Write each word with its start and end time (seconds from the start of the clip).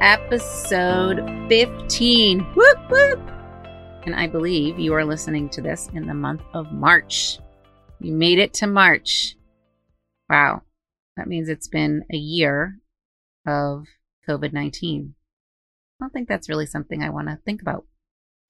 episode 0.00 1.18
15. 1.48 2.40
Whoop, 2.40 2.90
whoop. 2.90 3.20
And 4.04 4.14
I 4.14 4.26
believe 4.26 4.78
you 4.78 4.94
are 4.94 5.04
listening 5.04 5.48
to 5.50 5.60
this 5.60 5.88
in 5.94 6.06
the 6.06 6.14
month 6.14 6.42
of 6.54 6.72
March. 6.72 7.38
You 8.00 8.12
made 8.12 8.38
it 8.38 8.54
to 8.54 8.66
March. 8.66 9.36
Wow. 10.28 10.62
That 11.16 11.28
means 11.28 11.48
it's 11.48 11.68
been 11.68 12.04
a 12.12 12.16
year 12.16 12.78
of 13.46 13.86
COVID 14.28 14.52
19. 14.52 15.14
I 16.00 16.04
don't 16.04 16.12
think 16.12 16.28
that's 16.28 16.48
really 16.48 16.66
something 16.66 17.02
I 17.02 17.10
want 17.10 17.28
to 17.28 17.38
think 17.44 17.62
about. 17.62 17.86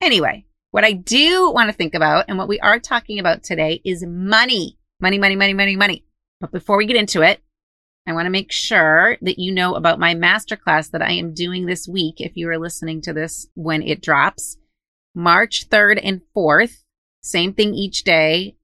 Anyway, 0.01 0.45
what 0.71 0.83
I 0.83 0.91
do 0.91 1.51
want 1.51 1.69
to 1.69 1.75
think 1.75 1.95
about 1.95 2.25
and 2.27 2.37
what 2.37 2.49
we 2.49 2.59
are 2.59 2.79
talking 2.79 3.19
about 3.19 3.43
today 3.43 3.81
is 3.85 4.03
money. 4.05 4.77
Money, 4.99 5.17
money, 5.17 5.35
money, 5.35 5.53
money, 5.53 5.75
money. 5.75 6.03
But 6.41 6.51
before 6.51 6.77
we 6.77 6.85
get 6.85 6.97
into 6.97 7.21
it, 7.21 7.41
I 8.07 8.13
want 8.13 8.25
to 8.25 8.31
make 8.31 8.53
sure 8.53 9.17
that 9.21 9.37
you 9.37 9.51
know 9.51 9.75
about 9.75 9.99
my 9.99 10.15
masterclass 10.15 10.91
that 10.91 11.01
I 11.01 11.11
am 11.11 11.33
doing 11.33 11.65
this 11.65 11.89
week. 11.89 12.15
If 12.21 12.37
you 12.37 12.49
are 12.49 12.57
listening 12.57 13.01
to 13.01 13.11
this 13.11 13.47
when 13.53 13.83
it 13.83 14.01
drops, 14.01 14.55
March 15.13 15.67
3rd 15.69 15.99
and 16.01 16.21
4th, 16.33 16.83
same 17.21 17.53
thing 17.53 17.73
each 17.73 18.05
day, 18.05 18.55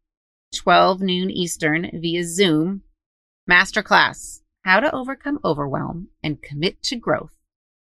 12 0.56 1.02
noon 1.02 1.30
Eastern 1.30 1.90
via 1.94 2.24
Zoom. 2.24 2.84
Masterclass 3.50 4.40
How 4.64 4.80
to 4.80 4.96
Overcome 4.96 5.40
Overwhelm 5.44 6.08
and 6.24 6.42
Commit 6.42 6.82
to 6.84 6.96
Growth 6.96 7.36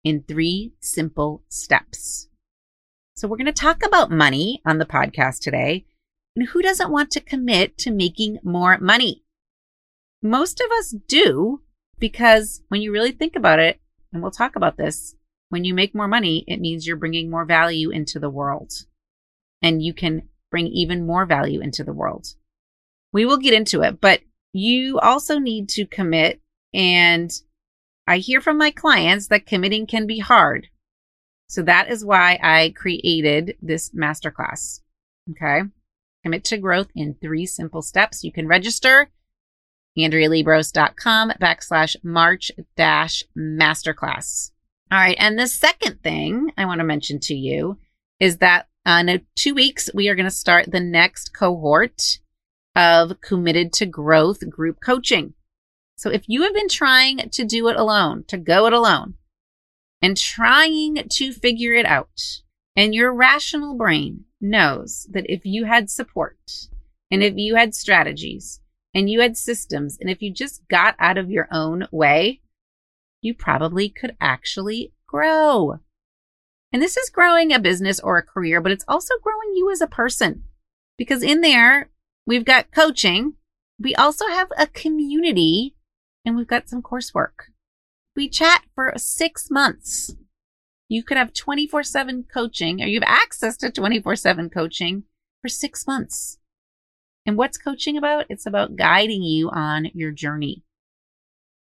in 0.02 0.22
three 0.22 0.72
simple 0.80 1.42
steps. 1.50 2.28
So, 3.14 3.28
we're 3.28 3.36
going 3.36 3.44
to 3.44 3.52
talk 3.52 3.84
about 3.84 4.10
money 4.10 4.62
on 4.64 4.78
the 4.78 4.86
podcast 4.86 5.40
today. 5.40 5.84
And 6.34 6.48
who 6.48 6.62
doesn't 6.62 6.90
want 6.90 7.10
to 7.10 7.20
commit 7.20 7.76
to 7.78 7.90
making 7.90 8.38
more 8.42 8.78
money? 8.78 9.22
Most 10.22 10.60
of 10.60 10.70
us 10.78 10.94
do 11.08 11.62
because 11.98 12.62
when 12.68 12.80
you 12.80 12.92
really 12.92 13.12
think 13.12 13.36
about 13.36 13.58
it, 13.58 13.80
and 14.12 14.22
we'll 14.22 14.30
talk 14.30 14.56
about 14.56 14.76
this, 14.76 15.14
when 15.48 15.64
you 15.64 15.74
make 15.74 15.94
more 15.94 16.08
money, 16.08 16.44
it 16.46 16.60
means 16.60 16.86
you're 16.86 16.96
bringing 16.96 17.30
more 17.30 17.44
value 17.44 17.90
into 17.90 18.18
the 18.18 18.30
world 18.30 18.72
and 19.60 19.82
you 19.82 19.92
can 19.92 20.28
bring 20.50 20.66
even 20.68 21.06
more 21.06 21.26
value 21.26 21.60
into 21.60 21.84
the 21.84 21.92
world. 21.92 22.26
We 23.12 23.24
will 23.24 23.36
get 23.36 23.54
into 23.54 23.82
it, 23.82 24.00
but 24.00 24.20
you 24.52 24.98
also 24.98 25.38
need 25.38 25.68
to 25.70 25.86
commit. 25.86 26.40
And 26.74 27.30
I 28.06 28.18
hear 28.18 28.40
from 28.40 28.58
my 28.58 28.70
clients 28.70 29.28
that 29.28 29.46
committing 29.46 29.86
can 29.86 30.06
be 30.06 30.18
hard. 30.18 30.68
So 31.48 31.62
that 31.62 31.90
is 31.90 32.04
why 32.04 32.38
I 32.42 32.72
created 32.76 33.56
this 33.60 33.90
masterclass. 33.90 34.80
Okay. 35.30 35.62
Commit 36.22 36.44
to 36.44 36.58
growth 36.58 36.88
in 36.94 37.14
three 37.14 37.46
simple 37.46 37.82
steps. 37.82 38.24
You 38.24 38.32
can 38.32 38.46
register 38.46 39.10
AndreaLiebross.com 39.98 41.32
backslash 41.40 41.96
March 42.02 42.50
dash 42.76 43.24
masterclass. 43.36 44.50
All 44.90 44.98
right. 44.98 45.16
And 45.18 45.38
the 45.38 45.46
second 45.46 46.02
thing 46.02 46.52
I 46.56 46.66
want 46.66 46.80
to 46.80 46.84
mention 46.84 47.18
to 47.20 47.34
you 47.34 47.78
is 48.20 48.38
that 48.38 48.68
uh, 48.84 49.02
in 49.06 49.26
two 49.36 49.54
weeks, 49.54 49.90
we 49.94 50.08
are 50.08 50.14
going 50.14 50.26
to 50.26 50.30
start 50.30 50.70
the 50.70 50.80
next 50.80 51.32
cohort 51.34 52.18
of 52.74 53.20
committed 53.20 53.72
to 53.74 53.86
growth 53.86 54.48
group 54.50 54.78
coaching. 54.84 55.34
So 55.96 56.10
if 56.10 56.24
you 56.26 56.42
have 56.42 56.54
been 56.54 56.68
trying 56.68 57.30
to 57.30 57.44
do 57.44 57.68
it 57.68 57.76
alone, 57.76 58.24
to 58.28 58.36
go 58.36 58.66
it 58.66 58.72
alone, 58.72 59.14
and 60.00 60.16
trying 60.16 61.06
to 61.08 61.32
figure 61.32 61.74
it 61.74 61.86
out, 61.86 62.42
and 62.74 62.94
your 62.94 63.14
rational 63.14 63.76
brain 63.76 64.24
knows 64.40 65.06
that 65.10 65.26
if 65.28 65.42
you 65.44 65.66
had 65.66 65.90
support 65.90 66.38
and 67.10 67.22
if 67.22 67.34
you 67.36 67.54
had 67.54 67.74
strategies 67.74 68.60
and 68.94 69.08
you 69.08 69.20
had 69.20 69.36
systems, 69.36 69.98
and 70.00 70.10
if 70.10 70.20
you 70.20 70.32
just 70.32 70.66
got 70.68 70.94
out 70.98 71.18
of 71.18 71.30
your 71.30 71.48
own 71.50 71.86
way, 71.90 72.40
you 73.20 73.34
probably 73.34 73.88
could 73.88 74.16
actually 74.20 74.92
grow. 75.06 75.78
And 76.72 76.82
this 76.82 76.96
is 76.96 77.10
growing 77.10 77.52
a 77.52 77.58
business 77.58 78.00
or 78.00 78.16
a 78.16 78.22
career, 78.22 78.60
but 78.60 78.72
it's 78.72 78.84
also 78.88 79.14
growing 79.22 79.54
you 79.54 79.70
as 79.70 79.80
a 79.80 79.86
person 79.86 80.44
because 80.98 81.22
in 81.22 81.40
there, 81.40 81.90
we've 82.26 82.44
got 82.44 82.70
coaching. 82.70 83.34
We 83.78 83.94
also 83.94 84.26
have 84.28 84.48
a 84.56 84.66
community 84.66 85.76
and 86.24 86.36
we've 86.36 86.46
got 86.46 86.68
some 86.68 86.82
coursework. 86.82 87.50
We 88.16 88.28
chat 88.28 88.64
for 88.74 88.92
six 88.96 89.50
months. 89.50 90.14
You 90.88 91.02
could 91.02 91.16
have 91.16 91.32
24 91.32 91.82
7 91.82 92.24
coaching 92.32 92.82
or 92.82 92.86
you 92.86 93.00
have 93.00 93.08
access 93.08 93.56
to 93.58 93.70
24 93.70 94.16
7 94.16 94.50
coaching 94.50 95.04
for 95.40 95.48
six 95.48 95.86
months. 95.86 96.38
And 97.24 97.36
what's 97.36 97.58
coaching 97.58 97.96
about? 97.96 98.26
It's 98.28 98.46
about 98.46 98.76
guiding 98.76 99.22
you 99.22 99.50
on 99.50 99.86
your 99.94 100.10
journey. 100.10 100.64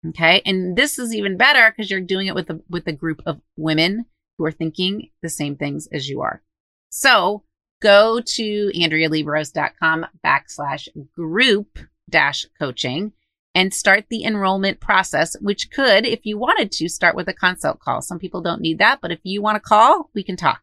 Okay. 0.09 0.41
And 0.45 0.75
this 0.75 0.99
is 0.99 1.15
even 1.15 1.37
better 1.37 1.71
because 1.71 1.89
you're 1.89 2.01
doing 2.01 2.27
it 2.27 2.35
with 2.35 2.49
a, 2.49 2.61
with 2.69 2.87
a 2.87 2.91
group 2.91 3.21
of 3.25 3.41
women 3.57 4.05
who 4.37 4.45
are 4.45 4.51
thinking 4.51 5.09
the 5.21 5.29
same 5.29 5.55
things 5.55 5.87
as 5.91 6.09
you 6.09 6.21
are. 6.21 6.41
So 6.89 7.43
go 7.81 8.21
to 8.21 8.71
AndreaLiebross.com 8.75 10.05
backslash 10.23 10.87
group 11.15 11.79
dash 12.09 12.45
coaching 12.59 13.13
and 13.55 13.73
start 13.73 14.05
the 14.09 14.25
enrollment 14.25 14.81
process, 14.81 15.35
which 15.39 15.71
could, 15.71 16.05
if 16.05 16.25
you 16.25 16.37
wanted 16.37 16.71
to, 16.73 16.89
start 16.89 17.15
with 17.15 17.29
a 17.29 17.33
consult 17.33 17.79
call. 17.79 18.01
Some 18.01 18.19
people 18.19 18.41
don't 18.41 18.61
need 18.61 18.79
that, 18.79 18.99
but 19.01 19.11
if 19.11 19.19
you 19.23 19.41
want 19.41 19.55
to 19.55 19.61
call, 19.61 20.09
we 20.13 20.23
can 20.23 20.35
talk. 20.35 20.61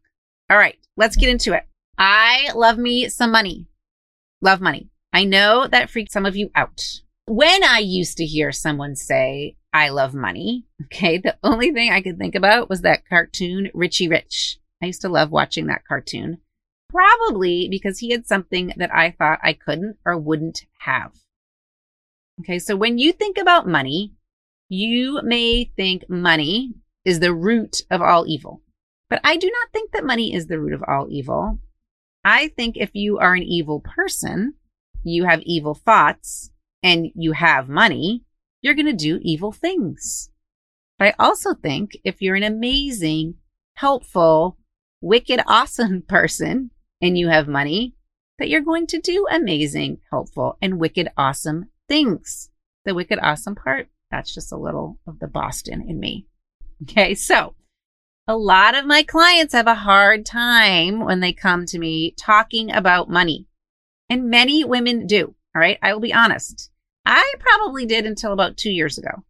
All 0.50 0.58
right, 0.58 0.78
let's 0.96 1.16
get 1.16 1.30
into 1.30 1.54
it. 1.54 1.64
I 1.96 2.50
love 2.54 2.76
me 2.76 3.08
some 3.08 3.30
money 3.32 3.66
love 4.42 4.60
money. 4.60 4.90
I 5.12 5.24
know 5.24 5.66
that 5.66 5.90
freaks 5.90 6.12
some 6.12 6.26
of 6.26 6.36
you 6.36 6.50
out. 6.54 6.82
When 7.26 7.62
I 7.64 7.78
used 7.78 8.18
to 8.18 8.26
hear 8.26 8.52
someone 8.52 8.96
say, 8.96 9.56
I 9.72 9.88
love 9.88 10.12
money, 10.12 10.66
okay, 10.84 11.18
the 11.18 11.36
only 11.42 11.72
thing 11.72 11.90
I 11.90 12.02
could 12.02 12.18
think 12.18 12.34
about 12.34 12.68
was 12.68 12.82
that 12.82 13.08
cartoon, 13.08 13.70
Richie 13.72 14.08
Rich. 14.08 14.58
I 14.82 14.86
used 14.86 15.00
to 15.02 15.08
love 15.08 15.30
watching 15.30 15.66
that 15.66 15.86
cartoon, 15.86 16.38
probably 16.90 17.68
because 17.70 18.00
he 18.00 18.10
had 18.10 18.26
something 18.26 18.72
that 18.76 18.92
I 18.94 19.12
thought 19.12 19.38
I 19.42 19.52
couldn't 19.52 19.96
or 20.04 20.18
wouldn't 20.18 20.66
have. 20.80 21.12
Okay, 22.40 22.58
so 22.58 22.74
when 22.74 22.98
you 22.98 23.12
think 23.12 23.38
about 23.38 23.68
money, 23.68 24.12
you 24.68 25.20
may 25.22 25.64
think 25.76 26.08
money 26.08 26.72
is 27.04 27.20
the 27.20 27.34
root 27.34 27.82
of 27.90 28.02
all 28.02 28.26
evil. 28.26 28.62
But 29.08 29.20
I 29.22 29.36
do 29.36 29.46
not 29.46 29.70
think 29.72 29.92
that 29.92 30.04
money 30.04 30.34
is 30.34 30.46
the 30.46 30.58
root 30.58 30.72
of 30.72 30.82
all 30.88 31.06
evil. 31.10 31.58
I 32.24 32.48
think 32.48 32.76
if 32.76 32.90
you 32.94 33.18
are 33.18 33.34
an 33.34 33.42
evil 33.42 33.80
person, 33.80 34.54
you 35.02 35.24
have 35.24 35.40
evil 35.42 35.74
thoughts, 35.74 36.50
and 36.82 37.10
you 37.14 37.32
have 37.32 37.68
money, 37.68 38.24
you're 38.60 38.74
going 38.74 38.86
to 38.86 38.92
do 38.92 39.18
evil 39.22 39.52
things. 39.52 40.30
But 40.98 41.08
I 41.08 41.14
also 41.18 41.54
think 41.54 41.96
if 42.04 42.20
you're 42.20 42.36
an 42.36 42.42
amazing, 42.42 43.34
helpful, 43.74 44.58
wicked, 45.00 45.40
awesome 45.46 46.02
person 46.02 46.70
and 47.00 47.18
you 47.18 47.28
have 47.28 47.48
money, 47.48 47.94
that 48.38 48.48
you're 48.48 48.60
going 48.60 48.86
to 48.88 49.00
do 49.00 49.26
amazing, 49.30 49.98
helpful, 50.10 50.56
and 50.62 50.78
wicked, 50.78 51.08
awesome 51.16 51.66
things. 51.88 52.50
The 52.84 52.94
wicked, 52.94 53.18
awesome 53.20 53.54
part, 53.54 53.88
that's 54.10 54.34
just 54.34 54.52
a 54.52 54.56
little 54.56 54.98
of 55.06 55.18
the 55.18 55.28
Boston 55.28 55.84
in 55.88 56.00
me. 56.00 56.26
Okay, 56.82 57.14
so 57.14 57.54
a 58.28 58.36
lot 58.36 58.76
of 58.76 58.86
my 58.86 59.02
clients 59.02 59.52
have 59.52 59.66
a 59.66 59.74
hard 59.74 60.24
time 60.24 61.04
when 61.04 61.20
they 61.20 61.32
come 61.32 61.66
to 61.66 61.78
me 61.78 62.14
talking 62.16 62.70
about 62.70 63.10
money. 63.10 63.46
And 64.08 64.30
many 64.30 64.62
women 64.62 65.06
do. 65.06 65.34
All 65.54 65.60
right. 65.60 65.78
I 65.82 65.92
will 65.92 66.00
be 66.00 66.14
honest. 66.14 66.70
I 67.04 67.34
probably 67.40 67.84
did 67.84 68.06
until 68.06 68.32
about 68.32 68.56
two 68.56 68.70
years 68.70 68.96
ago. 68.96 69.24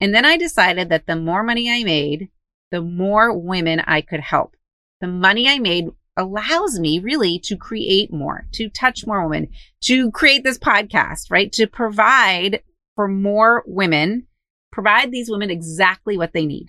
And 0.00 0.14
then 0.14 0.24
I 0.24 0.36
decided 0.36 0.90
that 0.90 1.06
the 1.06 1.16
more 1.16 1.42
money 1.42 1.70
I 1.70 1.82
made, 1.82 2.28
the 2.70 2.82
more 2.82 3.36
women 3.36 3.80
I 3.80 4.02
could 4.02 4.20
help. 4.20 4.54
The 5.00 5.06
money 5.06 5.48
I 5.48 5.58
made 5.58 5.86
allows 6.16 6.78
me 6.78 6.98
really 6.98 7.38
to 7.40 7.56
create 7.56 8.12
more, 8.12 8.46
to 8.52 8.68
touch 8.68 9.06
more 9.06 9.26
women, 9.26 9.48
to 9.82 10.10
create 10.10 10.44
this 10.44 10.58
podcast, 10.58 11.30
right? 11.30 11.50
To 11.52 11.66
provide 11.66 12.62
for 12.94 13.08
more 13.08 13.62
women, 13.66 14.26
provide 14.72 15.10
these 15.10 15.30
women 15.30 15.50
exactly 15.50 16.16
what 16.18 16.32
they 16.32 16.44
need. 16.44 16.68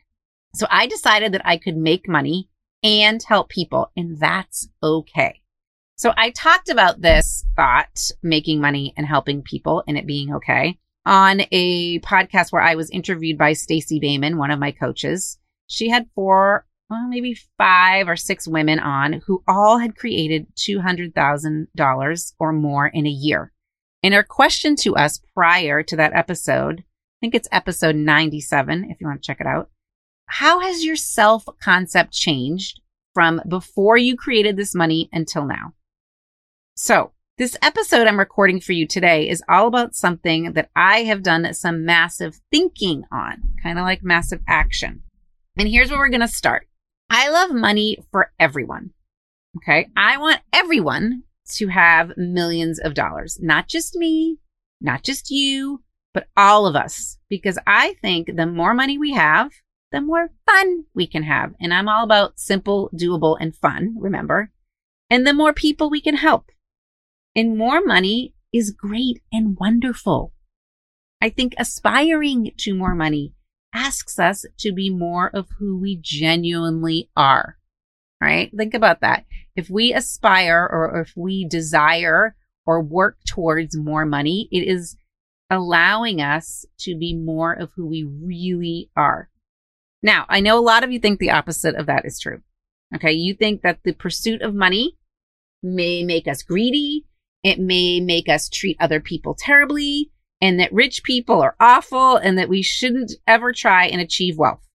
So 0.58 0.66
I 0.72 0.88
decided 0.88 1.34
that 1.34 1.46
I 1.46 1.58
could 1.58 1.78
make 1.78 2.10
money 2.10 2.50
and 2.82 3.22
help 3.22 3.50
people, 3.50 3.92
and 3.96 4.20
that's 4.20 4.68
okay. 4.82 5.42
So 5.98 6.14
I 6.18 6.32
talked 6.32 6.70
about 6.70 7.02
this 7.02 7.46
thought, 7.56 8.10
making 8.24 8.60
money 8.60 8.92
and 8.98 9.06
helping 9.06 9.44
people 9.44 9.84
and 9.88 10.00
it 10.00 10.08
being 10.08 10.34
okay 10.34 10.80
on 11.06 11.42
a 11.52 12.00
podcast 12.00 12.52
where 12.52 12.64
I 12.64 12.74
was 12.74 12.90
interviewed 12.90 13.38
by 13.38 13.54
Stacey 13.54 14.00
Boehman, 14.00 14.40
one 14.40 14.50
of 14.50 14.58
my 14.60 14.72
coaches. 14.72 15.38
She 15.68 15.90
had 15.90 16.10
four, 16.16 16.66
well, 16.90 17.08
maybe 17.08 17.38
five 17.60 18.10
or 18.10 18.16
six 18.16 18.48
women 18.48 18.80
on 18.80 19.22
who 19.28 19.44
all 19.48 19.78
had 19.78 19.96
created 19.96 20.48
$200,000 20.56 22.34
or 22.40 22.52
more 22.52 22.88
in 22.88 23.06
a 23.06 23.12
year. 23.12 23.52
And 24.02 24.16
her 24.16 24.24
question 24.24 24.76
to 24.78 24.96
us 24.96 25.22
prior 25.36 25.84
to 25.84 25.96
that 25.98 26.14
episode, 26.14 26.80
I 26.80 27.18
think 27.22 27.36
it's 27.36 27.48
episode 27.52 27.96
97, 27.96 28.90
if 28.90 29.00
you 29.00 29.06
want 29.06 29.22
to 29.22 29.28
check 29.28 29.40
it 29.40 29.46
out, 29.46 29.70
how 30.28 30.60
has 30.60 30.84
your 30.84 30.96
self 30.96 31.46
concept 31.62 32.14
changed 32.14 32.82
from 33.14 33.42
before 33.48 33.98
you 33.98 34.16
created 34.16 34.56
this 34.56 34.76
money 34.76 35.10
until 35.12 35.46
now? 35.46 35.74
So, 36.76 37.12
this 37.38 37.58
episode 37.62 38.08
I'm 38.08 38.20
recording 38.20 38.60
for 38.60 38.74
you 38.74 38.88
today 38.88 39.30
is 39.30 39.44
all 39.48 39.68
about 39.68 39.96
something 39.96 40.54
that 40.54 40.70
I 40.76 41.04
have 41.04 41.24
done 41.24 41.54
some 41.54 41.86
massive 41.86 42.40
thinking 42.52 43.04
on, 43.12 43.42
kind 43.62 43.78
of 43.80 43.84
like 43.84 44.04
massive 44.04 44.42
action. 44.48 45.04
And 45.58 45.68
here's 45.68 45.90
where 45.90 46.00
we're 46.00 46.10
going 46.10 46.22
to 46.22 46.28
start. 46.28 46.68
I 47.10 47.30
love 47.30 47.52
money 47.52 47.98
for 48.12 48.32
everyone. 48.40 48.92
Okay. 49.58 49.88
I 49.96 50.18
want 50.18 50.42
everyone 50.52 51.24
to 51.54 51.68
have 51.68 52.18
millions 52.18 52.80
of 52.80 52.94
dollars, 52.94 53.38
not 53.42 53.68
just 53.68 53.96
me, 53.96 54.38
not 54.82 55.04
just 55.04 55.32
you, 55.32 55.84
but 56.14 56.28
all 56.36 56.66
of 56.66 56.76
us, 56.76 57.18
because 57.30 57.58
I 57.66 57.94
think 58.02 58.36
the 58.36 58.46
more 58.46 58.74
money 58.74 58.98
we 58.98 59.14
have, 59.14 59.52
the 59.98 60.02
more 60.02 60.30
fun 60.46 60.86
we 60.94 61.08
can 61.08 61.24
have. 61.24 61.56
And 61.60 61.74
I'm 61.74 61.90
all 61.90 62.04
about 62.04 62.40
simple, 62.40 62.92
doable, 62.94 63.36
and 63.40 63.56
fun, 63.56 63.96
remember? 63.98 64.52
And 65.10 65.26
the 65.26 65.34
more 65.34 65.54
people 65.54 65.90
we 65.90 66.02
can 66.02 66.18
help. 66.18 66.52
And 67.36 67.58
more 67.58 67.82
money 67.84 68.36
is 68.54 68.70
great 68.70 69.24
and 69.32 69.58
wonderful. 69.60 70.34
I 71.20 71.30
think 71.30 71.56
aspiring 71.58 72.52
to 72.58 72.76
more 72.76 72.94
money 72.94 73.34
asks 73.74 74.20
us 74.20 74.46
to 74.60 74.72
be 74.72 74.92
more 74.92 75.32
of 75.34 75.48
who 75.58 75.80
we 75.80 75.98
genuinely 76.00 77.10
are. 77.18 77.58
Right? 78.22 78.52
Think 78.56 78.76
about 78.76 79.02
that. 79.02 79.26
If 79.56 79.68
we 79.68 79.94
aspire 79.94 80.70
or 80.72 81.02
if 81.02 81.14
we 81.16 81.48
desire 81.48 82.36
or 82.68 82.84
work 82.84 83.18
towards 83.28 83.76
more 83.76 84.06
money, 84.06 84.48
it 84.52 84.68
is 84.68 84.96
allowing 85.50 86.22
us 86.22 86.66
to 86.82 86.96
be 86.96 87.16
more 87.16 87.54
of 87.54 87.72
who 87.76 87.88
we 87.88 88.04
really 88.04 88.92
are. 88.96 89.30
Now, 90.04 90.26
I 90.30 90.40
know 90.40 90.60
a 90.60 90.62
lot 90.62 90.84
of 90.84 90.92
you 90.92 91.00
think 91.00 91.20
the 91.20 91.32
opposite 91.32 91.76
of 91.76 91.88
that 91.88 92.06
is 92.06 92.20
true. 92.20 92.42
Okay. 92.96 93.12
You 93.12 93.34
think 93.34 93.62
that 93.62 93.80
the 93.84 93.94
pursuit 93.94 94.42
of 94.42 94.56
money 94.56 94.98
may 95.62 96.04
make 96.04 96.28
us 96.28 96.44
greedy. 96.44 97.06
It 97.44 97.60
may 97.60 98.00
make 98.00 98.30
us 98.30 98.50
treat 98.50 98.78
other 98.80 99.00
people 99.00 99.36
terribly 99.38 100.12
and 100.40 100.60
that 100.60 100.72
rich 100.72 101.04
people 101.04 101.42
are 101.42 101.56
awful 101.60 102.18
and 102.18 102.38
that 102.38 102.50
we 102.50 102.62
shouldn't 102.62 103.14
ever 103.26 103.52
try 103.52 103.88
and 103.88 104.00
achieve 104.00 104.38
wealth 104.38 104.68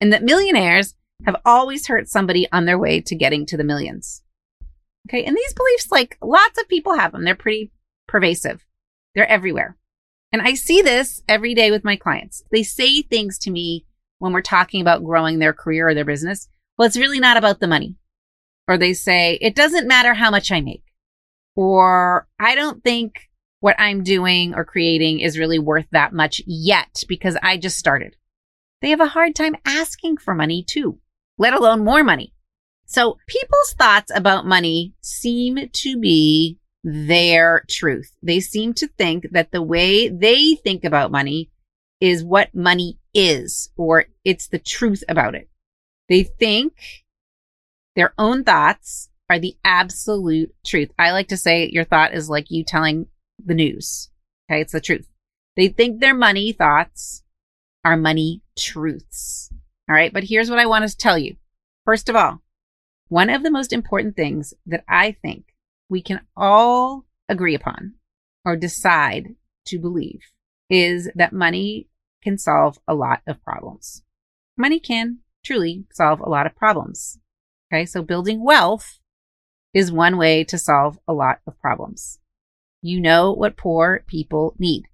and 0.00 0.12
that 0.12 0.22
millionaires 0.22 0.94
have 1.24 1.36
always 1.44 1.86
hurt 1.86 2.08
somebody 2.08 2.46
on 2.52 2.66
their 2.66 2.78
way 2.78 3.00
to 3.00 3.14
getting 3.14 3.46
to 3.46 3.56
the 3.56 3.64
millions. 3.64 4.22
Okay. 5.08 5.24
And 5.24 5.36
these 5.36 5.54
beliefs, 5.54 5.90
like 5.90 6.18
lots 6.20 6.60
of 6.60 6.68
people 6.68 6.98
have 6.98 7.12
them. 7.12 7.24
They're 7.24 7.34
pretty 7.34 7.72
pervasive. 8.06 8.64
They're 9.14 9.30
everywhere. 9.30 9.76
And 10.32 10.42
I 10.42 10.54
see 10.54 10.82
this 10.82 11.22
every 11.28 11.54
day 11.54 11.70
with 11.70 11.84
my 11.84 11.96
clients. 11.96 12.42
They 12.50 12.62
say 12.62 13.02
things 13.02 13.38
to 13.38 13.50
me 13.50 13.85
when 14.18 14.32
we're 14.32 14.40
talking 14.42 14.80
about 14.80 15.04
growing 15.04 15.38
their 15.38 15.52
career 15.52 15.88
or 15.88 15.94
their 15.94 16.04
business, 16.04 16.48
well, 16.76 16.86
it's 16.86 16.96
really 16.96 17.20
not 17.20 17.36
about 17.36 17.60
the 17.60 17.66
money. 17.66 17.96
Or 18.68 18.76
they 18.76 18.94
say, 18.94 19.38
it 19.40 19.54
doesn't 19.54 19.86
matter 19.86 20.14
how 20.14 20.30
much 20.30 20.50
I 20.50 20.60
make. 20.60 20.82
Or 21.54 22.26
I 22.38 22.54
don't 22.54 22.82
think 22.82 23.28
what 23.60 23.76
I'm 23.78 24.02
doing 24.02 24.54
or 24.54 24.64
creating 24.64 25.20
is 25.20 25.38
really 25.38 25.58
worth 25.58 25.86
that 25.92 26.12
much 26.12 26.42
yet 26.46 27.02
because 27.08 27.36
I 27.42 27.56
just 27.56 27.78
started. 27.78 28.16
They 28.82 28.90
have 28.90 29.00
a 29.00 29.06
hard 29.06 29.34
time 29.34 29.56
asking 29.64 30.18
for 30.18 30.34
money 30.34 30.62
too, 30.62 30.98
let 31.38 31.54
alone 31.54 31.84
more 31.84 32.04
money. 32.04 32.34
So 32.86 33.18
people's 33.26 33.74
thoughts 33.78 34.12
about 34.14 34.46
money 34.46 34.94
seem 35.00 35.68
to 35.72 35.98
be 35.98 36.58
their 36.84 37.64
truth. 37.68 38.12
They 38.22 38.40
seem 38.40 38.74
to 38.74 38.86
think 38.86 39.30
that 39.32 39.50
the 39.50 39.62
way 39.62 40.08
they 40.08 40.54
think 40.54 40.84
about 40.84 41.10
money 41.10 41.50
is 42.00 42.22
what 42.22 42.54
money 42.54 42.98
is, 43.16 43.70
or 43.76 44.04
it's 44.24 44.48
the 44.48 44.58
truth 44.58 45.02
about 45.08 45.34
it. 45.34 45.48
They 46.08 46.22
think 46.22 46.74
their 47.96 48.12
own 48.18 48.44
thoughts 48.44 49.08
are 49.28 49.38
the 49.38 49.56
absolute 49.64 50.54
truth. 50.64 50.92
I 50.98 51.10
like 51.10 51.28
to 51.28 51.36
say 51.36 51.68
your 51.72 51.84
thought 51.84 52.14
is 52.14 52.28
like 52.30 52.50
you 52.50 52.62
telling 52.62 53.06
the 53.44 53.54
news. 53.54 54.10
Okay. 54.48 54.60
It's 54.60 54.72
the 54.72 54.80
truth. 54.80 55.08
They 55.56 55.68
think 55.68 55.98
their 56.00 56.14
money 56.14 56.52
thoughts 56.52 57.24
are 57.84 57.96
money 57.96 58.42
truths. 58.56 59.50
All 59.88 59.96
right. 59.96 60.12
But 60.12 60.24
here's 60.24 60.50
what 60.50 60.58
I 60.58 60.66
want 60.66 60.88
to 60.88 60.96
tell 60.96 61.18
you. 61.18 61.36
First 61.84 62.08
of 62.08 62.16
all, 62.16 62.42
one 63.08 63.30
of 63.30 63.42
the 63.42 63.50
most 63.50 63.72
important 63.72 64.14
things 64.14 64.52
that 64.66 64.84
I 64.88 65.12
think 65.12 65.54
we 65.88 66.02
can 66.02 66.20
all 66.36 67.06
agree 67.28 67.54
upon 67.54 67.94
or 68.44 68.56
decide 68.56 69.34
to 69.66 69.78
believe 69.78 70.20
is 70.68 71.08
that 71.14 71.32
money 71.32 71.88
can 72.26 72.36
solve 72.36 72.76
a 72.88 72.94
lot 72.94 73.20
of 73.28 73.40
problems. 73.40 74.02
Money 74.58 74.80
can 74.80 75.18
truly 75.44 75.84
solve 75.92 76.20
a 76.20 76.28
lot 76.28 76.44
of 76.44 76.56
problems. 76.56 77.20
Okay. 77.72 77.86
So 77.86 78.02
building 78.02 78.44
wealth 78.44 78.98
is 79.72 79.92
one 79.92 80.16
way 80.16 80.42
to 80.42 80.58
solve 80.58 80.98
a 81.06 81.12
lot 81.12 81.38
of 81.46 81.60
problems. 81.60 82.18
You 82.82 83.00
know 83.00 83.32
what 83.32 83.56
poor 83.56 84.02
people 84.08 84.56
need. 84.58 84.86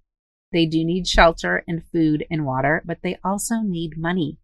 They 0.52 0.66
do 0.66 0.84
need 0.84 1.08
shelter 1.08 1.64
and 1.66 1.82
food 1.90 2.26
and 2.30 2.44
water, 2.44 2.82
but 2.84 2.98
they 3.02 3.18
also 3.24 3.60
need 3.62 3.96
money. 3.96 4.36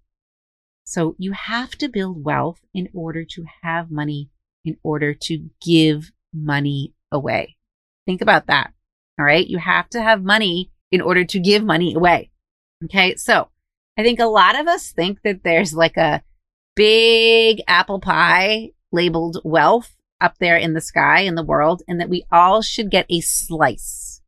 So 0.84 1.14
you 1.18 1.32
have 1.32 1.72
to 1.72 1.88
build 1.88 2.24
wealth 2.24 2.60
in 2.72 2.88
order 2.94 3.22
to 3.24 3.44
have 3.62 3.90
money, 3.90 4.30
in 4.64 4.78
order 4.82 5.12
to 5.12 5.50
give 5.60 6.10
money 6.32 6.94
away. 7.12 7.56
Think 8.06 8.22
about 8.22 8.46
that. 8.46 8.72
All 9.18 9.26
right. 9.26 9.46
You 9.46 9.58
have 9.58 9.90
to 9.90 10.00
have 10.00 10.22
money 10.22 10.70
in 10.90 11.02
order 11.02 11.26
to 11.26 11.38
give 11.38 11.62
money 11.62 11.92
away. 11.92 12.30
Okay. 12.84 13.16
So 13.16 13.48
I 13.96 14.02
think 14.02 14.20
a 14.20 14.26
lot 14.26 14.58
of 14.58 14.66
us 14.66 14.92
think 14.92 15.22
that 15.22 15.42
there's 15.42 15.74
like 15.74 15.96
a 15.96 16.22
big 16.76 17.60
apple 17.66 18.00
pie 18.00 18.70
labeled 18.92 19.40
wealth 19.44 19.96
up 20.20 20.34
there 20.38 20.56
in 20.56 20.74
the 20.74 20.80
sky 20.80 21.20
in 21.20 21.34
the 21.34 21.44
world 21.44 21.82
and 21.88 22.00
that 22.00 22.08
we 22.08 22.24
all 22.30 22.62
should 22.62 22.90
get 22.90 23.06
a 23.10 23.20
slice. 23.20 24.22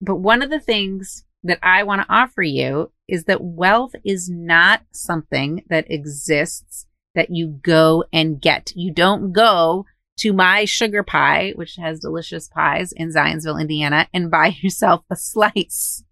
But 0.00 0.16
one 0.16 0.42
of 0.42 0.50
the 0.50 0.60
things 0.60 1.24
that 1.42 1.58
I 1.62 1.82
want 1.82 2.02
to 2.02 2.12
offer 2.12 2.42
you 2.42 2.92
is 3.08 3.24
that 3.24 3.42
wealth 3.42 3.94
is 4.04 4.28
not 4.28 4.82
something 4.92 5.64
that 5.68 5.90
exists 5.90 6.86
that 7.14 7.30
you 7.30 7.58
go 7.62 8.04
and 8.12 8.40
get. 8.40 8.72
You 8.74 8.92
don't 8.92 9.32
go 9.32 9.86
to 10.18 10.32
my 10.32 10.64
sugar 10.64 11.02
pie, 11.02 11.52
which 11.56 11.76
has 11.76 12.00
delicious 12.00 12.48
pies 12.48 12.92
in 12.92 13.10
Zionsville, 13.10 13.60
Indiana, 13.60 14.08
and 14.12 14.30
buy 14.30 14.48
yourself 14.60 15.04
a 15.10 15.16
slice. 15.16 16.04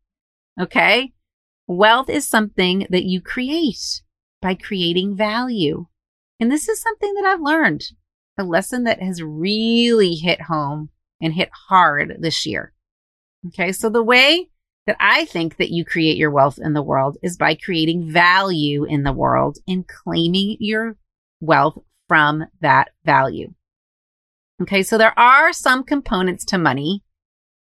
Okay. 0.60 1.13
Wealth 1.66 2.10
is 2.10 2.28
something 2.28 2.86
that 2.90 3.04
you 3.04 3.20
create 3.20 4.02
by 4.42 4.54
creating 4.54 5.16
value. 5.16 5.86
And 6.38 6.50
this 6.50 6.68
is 6.68 6.82
something 6.82 7.14
that 7.14 7.24
I've 7.24 7.40
learned, 7.40 7.84
a 8.36 8.44
lesson 8.44 8.84
that 8.84 9.00
has 9.00 9.22
really 9.22 10.14
hit 10.14 10.42
home 10.42 10.90
and 11.20 11.32
hit 11.32 11.50
hard 11.68 12.16
this 12.20 12.44
year. 12.44 12.74
Okay. 13.46 13.72
So 13.72 13.88
the 13.88 14.02
way 14.02 14.50
that 14.86 14.96
I 15.00 15.24
think 15.24 15.56
that 15.56 15.70
you 15.70 15.84
create 15.84 16.18
your 16.18 16.30
wealth 16.30 16.58
in 16.62 16.74
the 16.74 16.82
world 16.82 17.16
is 17.22 17.38
by 17.38 17.54
creating 17.54 18.10
value 18.10 18.84
in 18.84 19.02
the 19.02 19.12
world 19.12 19.56
and 19.66 19.86
claiming 19.88 20.58
your 20.60 20.98
wealth 21.40 21.78
from 22.08 22.44
that 22.60 22.90
value. 23.04 23.54
Okay. 24.60 24.82
So 24.82 24.98
there 24.98 25.18
are 25.18 25.52
some 25.52 25.84
components 25.84 26.44
to 26.46 26.58
money 26.58 27.02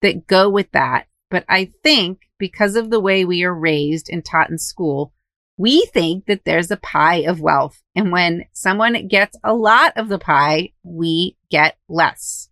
that 0.03 0.29
go 0.29 0.49
with 0.49 0.71
that. 0.71 1.07
But 1.31 1.45
I 1.49 1.73
think 1.83 2.28
because 2.39 2.77
of 2.77 2.91
the 2.91 3.01
way 3.01 3.25
we 3.25 3.45
are 3.45 3.55
raised 3.55 4.09
and 4.09 4.25
taught 4.25 4.51
in 4.51 4.59
school, 4.59 5.13
we 5.57 5.85
think 5.93 6.27
that 6.27 6.45
there's 6.45 6.71
a 6.71 6.77
pie 6.77 7.23
of 7.23 7.41
wealth. 7.41 7.83
And 7.95 8.13
when 8.13 8.45
someone 8.53 9.09
gets 9.09 9.37
a 9.43 9.55
lot 9.55 9.93
of 9.97 10.09
the 10.09 10.19
pie, 10.19 10.73
we 10.83 11.37
get 11.51 11.77
less. 11.89 12.49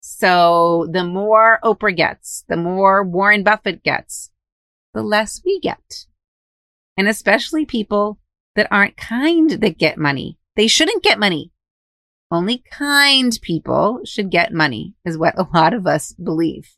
So 0.00 0.88
the 0.92 1.04
more 1.04 1.58
Oprah 1.64 1.96
gets, 1.96 2.44
the 2.48 2.56
more 2.56 3.02
Warren 3.02 3.42
Buffett 3.42 3.82
gets, 3.82 4.30
the 4.94 5.02
less 5.02 5.42
we 5.44 5.58
get. 5.58 6.06
And 6.96 7.08
especially 7.08 7.66
people 7.66 8.20
that 8.54 8.68
aren't 8.70 8.96
kind 8.96 9.50
that 9.50 9.78
get 9.78 9.98
money. 9.98 10.38
They 10.54 10.68
shouldn't 10.68 11.02
get 11.02 11.18
money. 11.18 11.52
Only 12.30 12.58
kind 12.70 13.38
people 13.42 14.00
should 14.04 14.30
get 14.30 14.52
money, 14.52 14.94
is 15.04 15.18
what 15.18 15.38
a 15.38 15.46
lot 15.52 15.74
of 15.74 15.86
us 15.86 16.12
believe. 16.12 16.70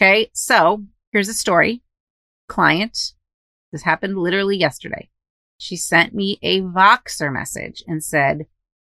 Okay, 0.00 0.30
so 0.34 0.84
here's 1.16 1.28
a 1.30 1.34
story. 1.34 1.80
Client, 2.46 3.14
this 3.72 3.82
happened 3.82 4.18
literally 4.18 4.58
yesterday. 4.58 5.08
She 5.56 5.74
sent 5.74 6.14
me 6.14 6.38
a 6.42 6.60
Voxer 6.60 7.32
message 7.32 7.82
and 7.86 8.04
said, 8.04 8.46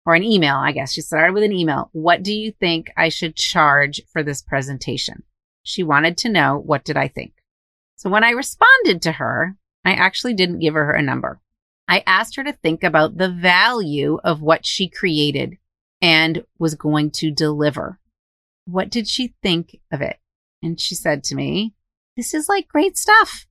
or 0.06 0.14
an 0.14 0.22
email, 0.22 0.56
I 0.56 0.72
guess. 0.72 0.94
She 0.94 1.02
started 1.02 1.34
with 1.34 1.42
an 1.42 1.52
email. 1.52 1.90
What 1.92 2.22
do 2.22 2.32
you 2.32 2.52
think 2.52 2.90
I 2.96 3.10
should 3.10 3.36
charge 3.36 4.00
for 4.10 4.22
this 4.22 4.40
presentation? 4.40 5.24
She 5.62 5.82
wanted 5.82 6.16
to 6.18 6.30
know 6.30 6.56
what 6.56 6.84
did 6.84 6.96
I 6.96 7.08
think. 7.08 7.34
So 7.96 8.08
when 8.08 8.24
I 8.24 8.30
responded 8.30 9.02
to 9.02 9.12
her, 9.12 9.58
I 9.84 9.92
actually 9.92 10.32
didn't 10.32 10.60
give 10.60 10.72
her 10.72 10.92
a 10.92 11.02
number. 11.02 11.42
I 11.86 12.02
asked 12.06 12.36
her 12.36 12.44
to 12.44 12.52
think 12.54 12.82
about 12.82 13.18
the 13.18 13.28
value 13.28 14.18
of 14.24 14.40
what 14.40 14.64
she 14.64 14.88
created 14.88 15.58
and 16.00 16.46
was 16.58 16.76
going 16.76 17.10
to 17.10 17.30
deliver. 17.30 18.00
What 18.64 18.88
did 18.88 19.06
she 19.06 19.34
think 19.42 19.80
of 19.92 20.00
it? 20.00 20.16
And 20.62 20.80
she 20.80 20.94
said 20.94 21.22
to 21.24 21.34
me, 21.34 21.74
This 22.16 22.32
is 22.34 22.48
like 22.48 22.68
great 22.68 22.96
stuff. 22.96 23.46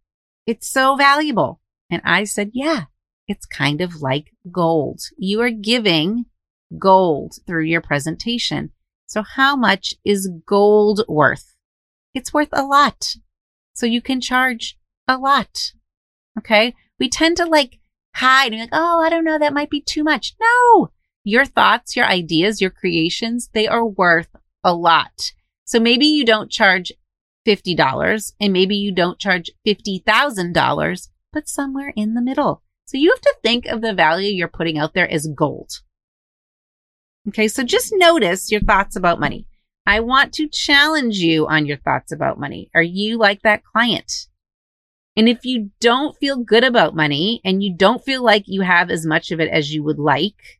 It's 0.46 0.68
so 0.68 0.96
valuable. 0.96 1.62
And 1.90 2.02
I 2.04 2.24
said, 2.24 2.52
Yeah, 2.54 2.86
it's 3.28 3.46
kind 3.46 3.82
of 3.82 4.02
like 4.02 4.32
gold. 4.52 5.02
You 5.18 5.42
are 5.42 5.52
giving 5.52 6.26
gold 6.78 7.36
through 7.46 7.66
your 7.66 7.82
presentation. 7.82 8.72
So 9.08 9.22
how 9.22 9.56
much 9.56 9.94
is 10.04 10.30
gold 10.46 11.06
worth? 11.08 11.56
It's 12.14 12.34
worth 12.34 12.50
a 12.54 12.64
lot. 12.64 13.16
So 13.74 13.86
you 13.86 14.02
can 14.02 14.22
charge 14.22 14.78
a 15.08 15.18
lot. 15.18 15.74
Okay. 16.38 16.74
We 17.00 17.10
tend 17.10 17.38
to 17.38 17.46
like 17.46 17.80
hide 18.16 18.52
and 18.52 18.62
like, 18.62 18.70
oh, 18.72 19.02
I 19.02 19.10
don't 19.10 19.26
know. 19.26 19.38
That 19.38 19.54
might 19.54 19.70
be 19.70 19.82
too 19.82 20.04
much. 20.04 20.34
No, 20.40 20.92
your 21.24 21.46
thoughts, 21.46 21.96
your 21.96 22.06
ideas, 22.06 22.62
your 22.62 22.70
creations, 22.70 23.50
they 23.54 23.68
are 23.68 23.86
worth 23.86 24.30
a 24.64 24.74
lot. 24.74 25.34
So 25.66 25.80
maybe 25.80 26.06
you 26.06 26.26
don't 26.26 26.52
charge 26.52 26.92
$50 27.46 28.34
and 28.40 28.54
maybe 28.54 28.76
you 28.76 28.92
don't 28.92 29.20
charge 29.20 29.52
$50,000, 29.66 31.08
but 31.32 31.48
somewhere 31.48 31.94
in 31.96 32.14
the 32.14 32.22
middle. 32.22 32.64
So 32.86 32.98
you 32.98 33.12
have 33.12 33.22
to 33.22 33.36
think 33.44 33.66
of 33.66 33.82
the 33.82 33.94
value 33.94 34.30
you're 34.30 34.48
putting 34.48 34.78
out 34.78 34.94
there 34.94 35.12
as 35.12 35.28
gold. 35.28 35.72
Okay. 37.28 37.48
So 37.48 37.64
just 37.64 37.94
notice 37.96 38.52
your 38.52 38.62
thoughts 38.62 38.96
about 38.96 39.20
money. 39.20 39.48
I 39.88 40.00
want 40.00 40.34
to 40.34 40.48
challenge 40.48 41.18
you 41.18 41.48
on 41.48 41.66
your 41.66 41.78
thoughts 41.78 42.12
about 42.12 42.40
money. 42.40 42.70
Are 42.74 42.82
you 42.82 43.18
like 43.18 43.42
that 43.42 43.64
client? 43.64 44.12
And 45.18 45.30
if 45.30 45.46
you 45.46 45.72
don't 45.80 46.18
feel 46.18 46.38
good 46.38 46.64
about 46.64 46.96
money 46.96 47.40
and 47.46 47.64
you 47.64 47.76
don't 47.76 48.04
feel 48.04 48.24
like 48.24 48.44
you 48.48 48.62
have 48.62 48.90
as 48.90 49.06
much 49.06 49.32
of 49.32 49.40
it 49.40 49.50
as 49.50 49.74
you 49.74 49.84
would 49.84 50.00
like, 50.00 50.60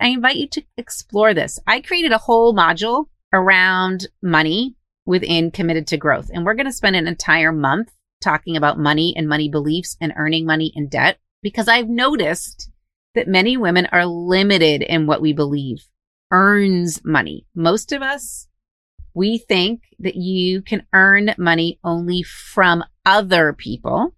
I 0.00 0.08
invite 0.08 0.36
you 0.36 0.48
to 0.48 0.62
explore 0.76 1.34
this. 1.34 1.58
I 1.66 1.80
created 1.80 2.12
a 2.12 2.18
whole 2.18 2.54
module 2.54 3.06
around 3.32 4.08
money 4.22 4.76
within 5.06 5.50
Committed 5.50 5.86
to 5.88 5.96
Growth. 5.96 6.30
And 6.32 6.44
we're 6.44 6.54
going 6.54 6.66
to 6.66 6.72
spend 6.72 6.96
an 6.96 7.06
entire 7.06 7.52
month 7.52 7.92
talking 8.20 8.56
about 8.56 8.78
money 8.78 9.14
and 9.16 9.28
money 9.28 9.48
beliefs 9.48 9.96
and 10.00 10.12
earning 10.16 10.44
money 10.44 10.72
in 10.74 10.88
debt 10.88 11.18
because 11.42 11.68
I've 11.68 11.88
noticed 11.88 12.70
that 13.14 13.28
many 13.28 13.56
women 13.56 13.86
are 13.92 14.06
limited 14.06 14.82
in 14.82 15.06
what 15.06 15.20
we 15.20 15.32
believe 15.32 15.84
earns 16.30 17.04
money. 17.04 17.46
Most 17.54 17.92
of 17.92 18.02
us, 18.02 18.46
we 19.14 19.38
think 19.38 19.82
that 19.98 20.14
you 20.14 20.62
can 20.62 20.86
earn 20.92 21.34
money 21.36 21.80
only 21.82 22.22
from 22.22 22.84
other 23.04 23.52
people. 23.52 24.14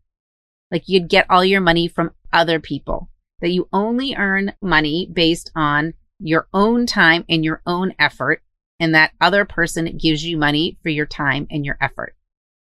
Like 0.70 0.84
you'd 0.86 1.08
get 1.08 1.26
all 1.30 1.44
your 1.44 1.60
money 1.60 1.88
from 1.88 2.10
other 2.32 2.60
people, 2.60 3.08
that 3.40 3.50
you 3.50 3.68
only 3.72 4.14
earn 4.14 4.54
money 4.60 5.08
based 5.10 5.50
on 5.54 5.94
your 6.18 6.48
own 6.52 6.86
time 6.86 7.24
and 7.28 7.44
your 7.44 7.62
own 7.66 7.94
effort 7.98 8.42
and 8.82 8.96
that 8.96 9.12
other 9.20 9.44
person 9.44 9.96
gives 9.96 10.24
you 10.24 10.36
money 10.36 10.76
for 10.82 10.88
your 10.88 11.06
time 11.06 11.46
and 11.52 11.64
your 11.64 11.78
effort. 11.80 12.16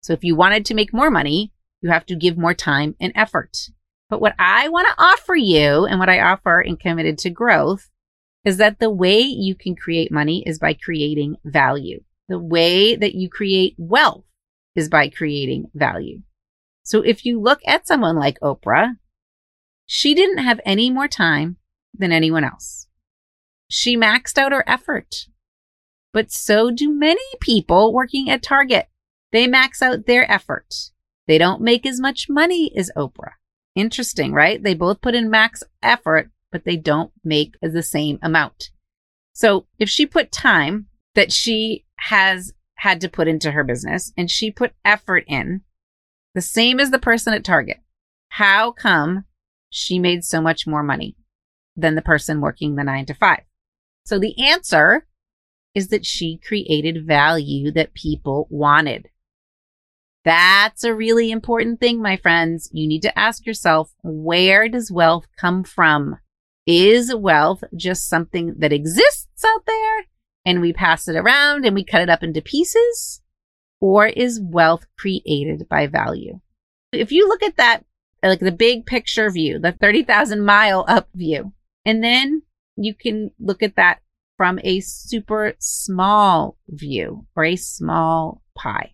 So 0.02 0.12
if 0.12 0.24
you 0.24 0.36
wanted 0.36 0.66
to 0.66 0.74
make 0.74 0.92
more 0.92 1.12
money, 1.12 1.54
you 1.82 1.92
have 1.92 2.08
to 2.08 2.16
give 2.16 2.36
more 2.36 2.56
time 2.56 2.96
and 3.00 3.14
effort. 3.16 3.70
But 4.10 4.20
what 4.20 4.34
I 4.40 4.70
want 4.70 4.88
to 4.88 5.04
offer 5.04 5.36
you 5.36 5.86
and 5.86 6.00
what 6.00 6.10
I 6.10 6.20
offer 6.20 6.62
in 6.62 6.78
Committed 6.78 7.20
to 7.20 7.30
Growth 7.30 7.92
is 8.44 8.58
that 8.58 8.80
the 8.80 8.90
way 8.90 9.20
you 9.20 9.54
can 9.54 9.76
create 9.76 10.12
money 10.12 10.44
is 10.48 10.58
by 10.58 10.74
creating 10.74 11.36
value. 11.46 12.04
The 12.28 12.40
way 12.40 12.96
that 12.96 13.14
you 13.14 13.30
create 13.30 13.76
wealth 13.78 14.26
is 14.76 14.90
by 14.90 15.10
creating 15.10 15.70
value. 15.76 16.24
So 16.82 17.04
if 17.04 17.24
you 17.24 17.40
look 17.40 17.60
at 17.68 17.86
someone 17.86 18.16
like 18.16 18.40
Oprah, 18.40 18.96
she 19.86 20.16
didn't 20.16 20.40
have 20.40 20.60
any 20.66 20.90
more 20.90 21.08
time 21.08 21.58
than 21.94 22.12
anyone 22.12 22.44
else. 22.44 22.88
She 23.68 23.96
maxed 23.96 24.40
out 24.40 24.52
her 24.52 24.68
effort 24.68 25.28
but 26.14 26.32
so 26.32 26.72
do 26.72 26.92
many 26.92 27.22
people 27.40 27.94
working 27.94 28.30
at 28.30 28.44
Target. 28.44 28.88
They 29.32 29.48
max 29.48 29.82
out 29.82 30.06
their 30.06 30.30
effort. 30.30 30.74
They 31.28 31.38
don't 31.38 31.62
make 31.62 31.86
as 31.86 32.00
much 32.00 32.28
money 32.30 32.72
as 32.76 32.92
Oprah. 32.98 33.34
Interesting, 33.76 34.34
right? 34.34 34.62
They 34.62 34.74
both 34.74 35.02
put 35.02 35.16
in 35.16 35.30
max 35.30 35.64
effort, 35.84 36.32
but 36.52 36.66
they 36.66 36.76
don't 36.76 37.12
make 37.24 37.56
the 37.62 37.84
same 37.84 38.18
amount. 38.22 38.72
So 39.34 39.68
if 39.78 39.90
she 39.90 40.06
put 40.06 40.32
time 40.32 40.88
that 41.16 41.32
she 41.32 41.86
has 41.98 42.54
had 42.76 43.02
to 43.02 43.10
put 43.10 43.28
into 43.28 43.52
her 43.52 43.64
business 43.64 44.12
and 44.18 44.32
she 44.32 44.52
put 44.52 44.74
effort 44.84 45.24
in, 45.28 45.62
the 46.34 46.42
same 46.42 46.80
as 46.80 46.92
the 46.92 47.00
person 47.00 47.34
at 47.34 47.44
Target, 47.44 47.78
how 48.30 48.72
come 48.72 49.26
she 49.70 50.00
made 50.00 50.24
so 50.24 50.42
much 50.42 50.66
more 50.66 50.84
money 50.84 51.16
than 51.76 51.96
the 51.96 52.02
person 52.02 52.42
working 52.42 52.76
the 52.76 52.84
nine 52.84 53.06
to 53.06 53.14
five? 53.14 53.42
So 54.06 54.18
the 54.18 54.36
answer 54.44 55.06
is 55.76 55.90
that 55.90 56.06
she 56.06 56.40
created 56.46 57.06
value 57.06 57.72
that 57.72 57.94
people 57.94 58.48
wanted. 58.50 59.10
That's 60.26 60.84
a 60.84 60.94
really 60.94 61.32
important 61.32 61.80
thing, 61.80 62.02
my 62.02 62.18
friends. 62.18 62.70
You 62.74 62.88
need 62.88 63.02
to 63.04 63.18
ask 63.18 63.46
yourself, 63.46 63.94
where 64.04 64.68
does 64.68 64.92
wealth 64.92 65.28
come 65.38 65.64
from? 65.64 66.18
Is 66.66 67.14
wealth 67.16 67.64
just 67.76 68.08
something 68.08 68.56
that 68.58 68.74
exists 68.74 69.44
out 69.46 69.66
there 69.66 70.06
and 70.46 70.62
we 70.62 70.74
pass 70.74 71.08
it 71.08 71.16
around 71.16 71.66
and 71.66 71.74
we 71.74 71.84
cut 71.84 72.02
it 72.02 72.10
up 72.10 72.22
into 72.22 72.42
pieces? 72.42 73.22
Or 73.82 74.08
is 74.08 74.42
wealth 74.42 74.86
created 74.98 75.68
by 75.70 75.88
value? 75.88 76.42
If 76.92 77.12
you 77.12 77.28
look 77.28 77.42
at 77.42 77.58
that, 77.58 77.86
like 78.22 78.40
the 78.40 78.52
big 78.52 78.86
picture 78.86 79.32
view, 79.32 79.58
the 79.58 79.72
30,000 79.72 80.44
mile 80.44 80.84
up 80.88 81.08
view, 81.14 81.54
and 81.86 82.04
then 82.04 82.42
you 82.76 82.94
can 82.94 83.32
look 83.40 83.64
at 83.64 83.78
that 83.78 84.02
from 84.40 84.58
a 84.64 84.80
super 84.80 85.54
small 85.60 86.56
view 86.70 87.28
or 87.36 87.44
a 87.44 87.58
small 87.58 88.42
pie, 88.56 88.94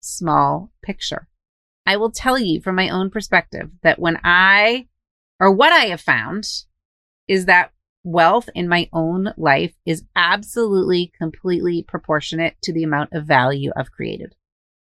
small 0.00 0.72
picture. 0.82 1.28
I 1.86 1.96
will 1.96 2.10
tell 2.10 2.36
you 2.36 2.60
from 2.60 2.74
my 2.74 2.88
own 2.88 3.08
perspective 3.08 3.70
that 3.84 4.00
when 4.00 4.18
I, 4.24 4.88
or 5.38 5.52
what 5.52 5.72
I 5.72 5.84
have 5.84 6.00
found 6.00 6.48
is 7.28 7.44
that 7.44 7.70
wealth 8.02 8.50
in 8.56 8.68
my 8.68 8.88
own 8.92 9.32
life 9.36 9.72
is 9.86 10.02
absolutely 10.16 11.12
completely 11.16 11.84
proportionate 11.84 12.56
to 12.62 12.72
the 12.72 12.82
amount 12.82 13.10
of 13.12 13.24
value 13.24 13.70
I've 13.76 13.92
created. 13.92 14.34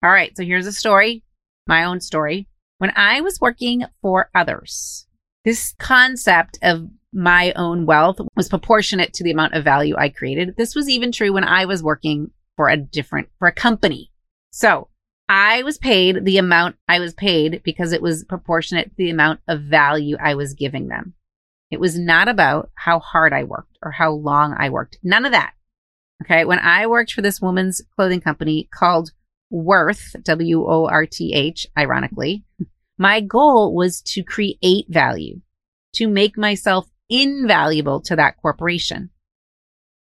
All 0.03 0.11
right. 0.11 0.35
So 0.35 0.43
here's 0.43 0.67
a 0.67 0.73
story, 0.73 1.23
my 1.67 1.85
own 1.85 2.01
story. 2.01 2.49
When 2.79 2.91
I 2.97 3.21
was 3.21 3.39
working 3.39 3.85
for 4.01 4.29
others, 4.35 5.07
this 5.45 5.73
concept 5.79 6.59
of 6.61 6.89
my 7.15 7.53
own 7.55 7.85
wealth 7.85 8.19
was 8.35 8.49
proportionate 8.49 9.13
to 9.13 9.23
the 9.23 9.31
amount 9.31 9.53
of 9.53 9.63
value 9.63 9.95
I 9.97 10.09
created. 10.09 10.55
This 10.57 10.75
was 10.75 10.89
even 10.89 11.11
true 11.11 11.31
when 11.33 11.45
I 11.45 11.65
was 11.65 11.81
working 11.81 12.31
for 12.57 12.69
a 12.69 12.77
different, 12.77 13.29
for 13.39 13.47
a 13.47 13.53
company. 13.53 14.11
So 14.51 14.89
I 15.27 15.63
was 15.63 15.77
paid 15.77 16.25
the 16.25 16.37
amount 16.37 16.75
I 16.87 16.99
was 16.99 17.13
paid 17.13 17.61
because 17.63 17.93
it 17.93 18.01
was 18.01 18.25
proportionate 18.25 18.89
to 18.89 18.95
the 18.97 19.09
amount 19.09 19.39
of 19.47 19.61
value 19.61 20.17
I 20.21 20.35
was 20.35 20.53
giving 20.53 20.87
them. 20.87 21.13
It 21.71 21.79
was 21.79 21.97
not 21.97 22.27
about 22.27 22.69
how 22.75 22.99
hard 22.99 23.33
I 23.33 23.43
worked 23.43 23.77
or 23.81 23.91
how 23.91 24.11
long 24.11 24.53
I 24.57 24.69
worked. 24.69 24.99
None 25.01 25.25
of 25.25 25.31
that. 25.31 25.53
Okay. 26.23 26.45
When 26.45 26.59
I 26.59 26.87
worked 26.87 27.11
for 27.11 27.21
this 27.21 27.41
woman's 27.41 27.81
clothing 27.95 28.21
company 28.21 28.69
called 28.73 29.11
worth, 29.49 30.15
W 30.23 30.65
O 30.65 30.85
R 30.87 31.05
T 31.05 31.33
H, 31.33 31.65
ironically, 31.77 32.43
my 32.97 33.19
goal 33.19 33.73
was 33.73 34.01
to 34.01 34.23
create 34.23 34.85
value, 34.89 35.41
to 35.95 36.07
make 36.07 36.37
myself 36.37 36.87
invaluable 37.09 38.01
to 38.01 38.15
that 38.15 38.37
corporation. 38.41 39.09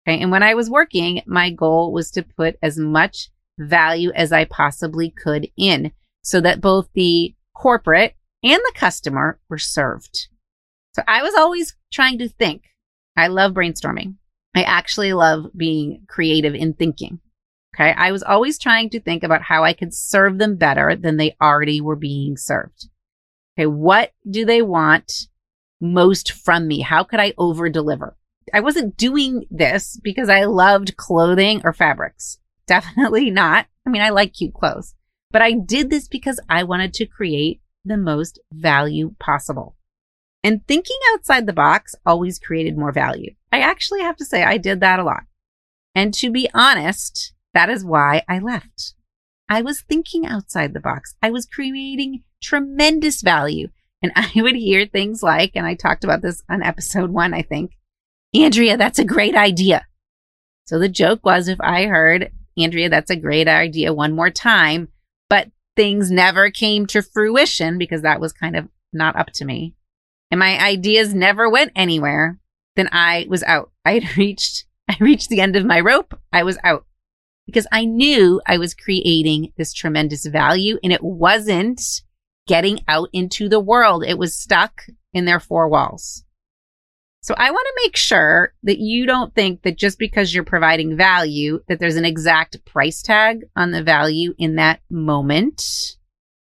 Okay. 0.07 0.21
And 0.21 0.31
when 0.31 0.43
I 0.43 0.53
was 0.53 0.69
working, 0.69 1.21
my 1.25 1.49
goal 1.49 1.91
was 1.93 2.11
to 2.11 2.23
put 2.23 2.57
as 2.61 2.77
much 2.77 3.29
value 3.57 4.11
as 4.13 4.31
I 4.31 4.45
possibly 4.45 5.09
could 5.09 5.47
in 5.55 5.91
so 6.23 6.41
that 6.41 6.61
both 6.61 6.89
the 6.93 7.35
corporate 7.55 8.15
and 8.43 8.59
the 8.59 8.73
customer 8.75 9.39
were 9.49 9.57
served. 9.57 10.27
So 10.95 11.03
I 11.07 11.23
was 11.23 11.33
always 11.35 11.75
trying 11.91 12.17
to 12.19 12.29
think. 12.29 12.63
I 13.15 13.27
love 13.27 13.53
brainstorming. 13.53 14.15
I 14.55 14.63
actually 14.63 15.13
love 15.13 15.47
being 15.55 16.05
creative 16.07 16.53
in 16.53 16.73
thinking. 16.73 17.19
Okay. 17.75 17.91
I 17.91 18.11
was 18.11 18.23
always 18.23 18.59
trying 18.59 18.89
to 18.91 18.99
think 18.99 19.23
about 19.23 19.41
how 19.41 19.63
I 19.63 19.73
could 19.73 19.93
serve 19.93 20.37
them 20.37 20.57
better 20.57 20.95
than 20.95 21.17
they 21.17 21.35
already 21.41 21.81
were 21.81 21.95
being 21.95 22.37
served. 22.37 22.89
Okay. 23.57 23.65
What 23.65 24.11
do 24.29 24.45
they 24.45 24.61
want 24.61 25.27
most 25.83 26.31
from 26.31 26.67
me? 26.67 26.81
How 26.81 27.03
could 27.03 27.19
I 27.19 27.33
over 27.37 27.69
deliver? 27.69 28.17
I 28.53 28.61
wasn't 28.61 28.97
doing 28.97 29.45
this 29.51 29.99
because 30.01 30.29
I 30.29 30.45
loved 30.45 30.97
clothing 30.97 31.61
or 31.63 31.73
fabrics. 31.73 32.39
Definitely 32.67 33.29
not. 33.29 33.67
I 33.85 33.89
mean, 33.89 34.01
I 34.01 34.09
like 34.09 34.33
cute 34.33 34.53
clothes, 34.53 34.95
but 35.31 35.41
I 35.41 35.51
did 35.51 35.89
this 35.89 36.07
because 36.07 36.39
I 36.49 36.63
wanted 36.63 36.93
to 36.95 37.05
create 37.05 37.61
the 37.83 37.97
most 37.97 38.39
value 38.51 39.13
possible. 39.19 39.75
And 40.43 40.65
thinking 40.67 40.97
outside 41.13 41.45
the 41.45 41.53
box 41.53 41.95
always 42.05 42.39
created 42.39 42.77
more 42.77 42.91
value. 42.91 43.33
I 43.51 43.59
actually 43.59 44.01
have 44.01 44.15
to 44.17 44.25
say 44.25 44.43
I 44.43 44.57
did 44.57 44.79
that 44.79 44.99
a 44.99 45.03
lot. 45.03 45.23
And 45.95 46.13
to 46.15 46.31
be 46.31 46.49
honest, 46.53 47.33
that 47.53 47.69
is 47.69 47.85
why 47.85 48.23
I 48.27 48.39
left. 48.39 48.95
I 49.47 49.61
was 49.61 49.81
thinking 49.81 50.25
outside 50.25 50.73
the 50.73 50.79
box. 50.79 51.15
I 51.21 51.29
was 51.29 51.45
creating 51.45 52.23
tremendous 52.41 53.21
value. 53.21 53.69
And 54.03 54.11
I 54.17 54.29
would 54.35 54.55
hear 54.55 54.85
things 54.85 55.23
like, 55.23 55.53
and 55.55 55.65
I 55.65 55.73
talked 55.73 56.03
about 56.03 56.21
this 56.21 56.43
on 56.49 56.61
episode 56.61 57.09
one, 57.09 57.33
I 57.33 57.41
think, 57.41 57.71
Andrea, 58.35 58.77
that's 58.77 58.99
a 58.99 59.05
great 59.05 59.35
idea. 59.35 59.87
So 60.65 60.77
the 60.79 60.89
joke 60.89 61.25
was 61.25 61.47
if 61.47 61.59
I 61.61 61.85
heard, 61.85 62.31
Andrea, 62.57 62.89
that's 62.89 63.09
a 63.09 63.15
great 63.15 63.47
idea 63.47 63.93
one 63.93 64.13
more 64.13 64.29
time, 64.29 64.89
but 65.29 65.49
things 65.75 66.11
never 66.11 66.51
came 66.51 66.85
to 66.87 67.01
fruition 67.01 67.77
because 67.77 68.01
that 68.01 68.19
was 68.19 68.33
kind 68.33 68.55
of 68.55 68.67
not 68.91 69.15
up 69.15 69.31
to 69.33 69.45
me. 69.45 69.75
And 70.31 70.39
my 70.39 70.59
ideas 70.59 71.13
never 71.13 71.49
went 71.49 71.71
anywhere. 71.75 72.39
Then 72.75 72.89
I 72.91 73.27
was 73.29 73.43
out. 73.43 73.71
I 73.85 73.99
had 73.99 74.17
reached, 74.17 74.65
I 74.89 74.97
reached 74.99 75.29
the 75.29 75.41
end 75.41 75.55
of 75.55 75.65
my 75.65 75.79
rope. 75.79 76.17
I 76.31 76.43
was 76.43 76.57
out 76.63 76.85
because 77.45 77.67
I 77.71 77.85
knew 77.85 78.41
I 78.47 78.57
was 78.57 78.73
creating 78.73 79.51
this 79.57 79.73
tremendous 79.73 80.25
value 80.25 80.79
and 80.83 80.93
it 80.93 81.03
wasn't 81.03 81.81
getting 82.47 82.79
out 82.87 83.09
into 83.13 83.49
the 83.49 83.59
world. 83.59 84.03
It 84.05 84.17
was 84.17 84.35
stuck 84.35 84.83
in 85.13 85.25
their 85.25 85.39
four 85.39 85.69
walls. 85.69 86.23
So 87.21 87.33
I 87.37 87.51
want 87.51 87.65
to 87.65 87.81
make 87.85 87.95
sure 87.95 88.53
that 88.63 88.79
you 88.79 89.05
don't 89.05 89.33
think 89.33 89.61
that 89.61 89.77
just 89.77 89.97
because 89.97 90.33
you're 90.33 90.43
providing 90.43 90.97
value, 90.97 91.61
that 91.69 91.79
there's 91.79 91.95
an 91.95 92.03
exact 92.03 92.65
price 92.65 93.01
tag 93.01 93.45
on 93.55 93.71
the 93.71 93.81
value 93.81 94.33
in 94.37 94.55
that 94.55 94.81
moment. 94.89 95.63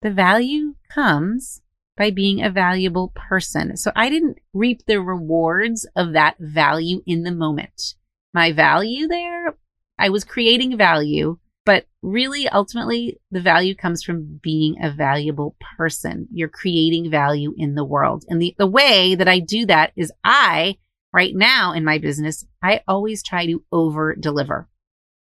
The 0.02 0.12
value 0.12 0.76
comes 0.90 1.62
by 1.98 2.10
being 2.10 2.42
a 2.42 2.50
valuable 2.50 3.12
person. 3.14 3.76
So 3.76 3.92
I 3.98 4.10
didn't 4.10 4.38
reap 4.54 4.86
the 4.86 5.02
rewards 5.02 5.86
of 5.96 6.14
that 6.14 6.38
value 6.40 7.04
in 7.06 7.24
the 7.24 7.34
moment. 7.34 7.96
My 8.34 8.54
value 8.54 9.08
there, 9.08 9.58
I 10.00 10.08
was 10.08 10.24
creating 10.24 10.78
value 10.78 11.38
but 11.72 11.86
really, 12.02 12.50
ultimately, 12.50 13.18
the 13.32 13.40
value 13.40 13.76
comes 13.76 14.04
from 14.04 14.42
being 14.44 14.76
a 14.84 14.92
valuable 14.92 15.56
person. 15.78 16.28
You're 16.30 16.50
creating 16.50 17.10
value 17.10 17.54
in 17.56 17.76
the 17.76 17.86
world. 17.86 18.26
And 18.28 18.42
the, 18.42 18.54
the 18.58 18.68
way 18.68 19.16
that 19.16 19.30
I 19.30 19.40
do 19.40 19.66
that 19.68 19.94
is 19.96 20.12
I, 20.22 20.80
right 21.14 21.34
now 21.34 21.72
in 21.72 21.86
my 21.86 21.98
business, 21.98 22.46
I 22.62 22.82
always 22.90 23.24
try 23.24 23.46
to 23.46 23.64
over 23.72 24.16
deliver. 24.16 24.68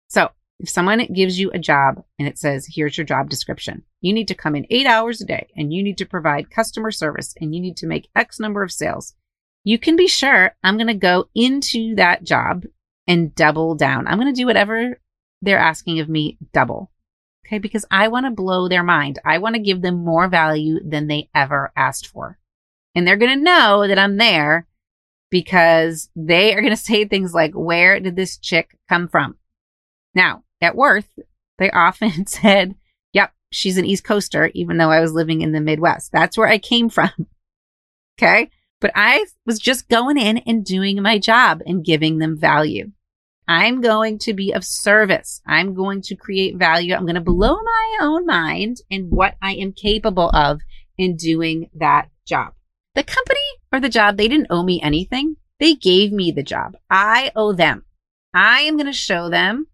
So 0.07 0.29
if 0.61 0.69
someone 0.69 1.05
gives 1.13 1.37
you 1.37 1.51
a 1.51 1.59
job 1.59 2.05
and 2.17 2.25
it 2.25 2.37
says, 2.37 2.65
here's 2.73 2.97
your 2.97 3.05
job 3.05 3.29
description, 3.29 3.83
you 3.99 4.13
need 4.13 4.29
to 4.29 4.33
come 4.33 4.55
in 4.55 4.65
eight 4.69 4.87
hours 4.87 5.19
a 5.19 5.25
day 5.25 5.49
and 5.57 5.73
you 5.73 5.83
need 5.83 5.97
to 5.97 6.05
provide 6.05 6.49
customer 6.49 6.91
service 6.91 7.33
and 7.41 7.53
you 7.53 7.59
need 7.59 7.75
to 7.75 7.85
make 7.85 8.07
X 8.15 8.39
number 8.39 8.63
of 8.63 8.71
sales. 8.71 9.13
You 9.65 9.77
can 9.77 9.97
be 9.97 10.07
sure 10.07 10.55
I'm 10.63 10.77
going 10.77 10.87
to 10.87 10.93
go 10.93 11.25
into 11.35 11.95
that 11.95 12.23
job 12.23 12.63
and 13.07 13.35
double 13.35 13.75
down. 13.75 14.07
I'm 14.07 14.17
going 14.17 14.33
to 14.33 14.41
do 14.41 14.45
whatever 14.45 15.01
they're 15.41 15.59
asking 15.59 15.99
of 15.99 16.09
me 16.09 16.37
double. 16.53 16.91
Okay. 17.45 17.59
Because 17.59 17.85
I 17.89 18.07
want 18.09 18.25
to 18.25 18.31
blow 18.31 18.67
their 18.67 18.83
mind. 18.83 19.19
I 19.25 19.39
want 19.39 19.55
to 19.55 19.61
give 19.61 19.81
them 19.81 20.03
more 20.03 20.27
value 20.27 20.79
than 20.83 21.07
they 21.07 21.29
ever 21.33 21.71
asked 21.75 22.07
for. 22.07 22.37
And 22.95 23.07
they're 23.07 23.17
going 23.17 23.37
to 23.37 23.43
know 23.43 23.87
that 23.87 23.99
I'm 23.99 24.17
there 24.17 24.67
because 25.29 26.09
they 26.15 26.53
are 26.53 26.61
going 26.61 26.75
to 26.75 26.77
say 26.81 27.05
things 27.05 27.33
like, 27.33 27.53
where 27.53 27.99
did 27.99 28.15
this 28.15 28.37
chick 28.37 28.77
come 28.87 29.07
from? 29.07 29.37
Now 30.13 30.43
at 30.61 30.75
Worth, 30.75 31.09
they 31.57 31.71
often 31.71 32.25
said, 32.27 32.75
yep, 33.13 33.33
she's 33.51 33.77
an 33.77 33.85
East 33.85 34.03
Coaster, 34.03 34.51
even 34.53 34.77
though 34.77 34.91
I 34.91 35.01
was 35.01 35.13
living 35.13 35.41
in 35.41 35.51
the 35.51 35.61
Midwest. 35.61 36.11
That's 36.11 36.37
where 36.37 36.47
I 36.47 36.57
came 36.57 36.89
from. 36.89 37.11
okay. 38.19 38.49
But 38.81 38.91
I 38.95 39.25
was 39.45 39.59
just 39.59 39.89
going 39.89 40.17
in 40.17 40.37
and 40.39 40.63
doing 40.63 41.01
my 41.01 41.17
job 41.17 41.61
and 41.65 41.83
giving 41.83 42.19
them 42.19 42.37
value. 42.37 42.91
I'm 43.49 43.81
going 43.81 44.19
to 44.19 44.33
be 44.35 44.51
of 44.51 44.63
service. 44.63 45.41
I'm 45.47 45.73
going 45.73 46.03
to 46.03 46.15
create 46.15 46.55
value. 46.55 46.93
I'm 46.93 47.07
going 47.07 47.15
to 47.15 47.21
blow 47.21 47.55
my 47.55 47.97
own 47.99 48.27
mind 48.27 48.77
in 48.91 49.09
what 49.09 49.33
I 49.41 49.55
am 49.55 49.73
capable 49.73 50.29
of 50.29 50.61
in 50.99 51.15
doing 51.15 51.71
that 51.73 52.09
job. 52.27 52.53
The 52.93 53.03
company 53.03 53.39
or 53.73 53.79
the 53.79 53.89
job, 53.89 54.17
they 54.17 54.27
didn't 54.27 54.51
owe 54.51 54.61
me 54.61 54.79
anything. 54.83 55.37
They 55.59 55.73
gave 55.73 56.11
me 56.11 56.31
the 56.31 56.43
job. 56.43 56.77
I 56.91 57.31
owe 57.35 57.53
them. 57.53 57.85
I 58.35 58.59
am 58.61 58.77
going 58.77 58.85
to 58.85 58.93
show 58.93 59.31
them 59.31 59.65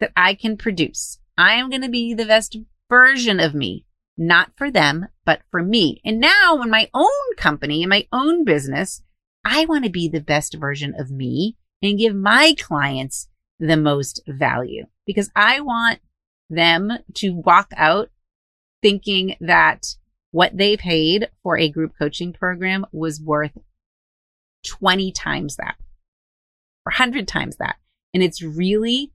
that 0.00 0.10
I 0.16 0.34
can 0.34 0.56
produce. 0.56 1.20
I 1.38 1.54
am 1.54 1.70
going 1.70 1.82
to 1.82 1.88
be 1.88 2.14
the 2.14 2.26
best 2.26 2.56
version 2.88 3.38
of 3.38 3.54
me, 3.54 3.86
not 4.18 4.50
for 4.56 4.72
them, 4.72 5.06
but 5.24 5.42
for 5.52 5.62
me. 5.62 6.00
And 6.04 6.18
now 6.18 6.60
in 6.62 6.68
my 6.68 6.90
own 6.92 7.36
company, 7.36 7.84
in 7.84 7.90
my 7.90 8.08
own 8.12 8.44
business, 8.44 9.04
I 9.44 9.66
want 9.66 9.84
to 9.84 9.90
be 9.90 10.08
the 10.08 10.20
best 10.20 10.56
version 10.58 10.94
of 10.98 11.12
me 11.12 11.56
and 11.82 11.98
give 11.98 12.14
my 12.14 12.54
clients 12.58 13.28
the 13.58 13.76
most 13.76 14.20
value 14.26 14.86
because 15.06 15.30
I 15.34 15.60
want 15.60 16.00
them 16.48 16.90
to 17.14 17.30
walk 17.30 17.72
out 17.76 18.10
thinking 18.82 19.36
that 19.40 19.86
what 20.30 20.56
they 20.56 20.76
paid 20.76 21.28
for 21.42 21.58
a 21.58 21.68
group 21.68 21.92
coaching 21.98 22.32
program 22.32 22.86
was 22.92 23.20
worth 23.20 23.56
20 24.66 25.12
times 25.12 25.56
that 25.56 25.76
or 26.86 26.90
100 26.90 27.26
times 27.26 27.56
that. 27.56 27.76
And 28.14 28.22
it's 28.22 28.42
really 28.42 29.12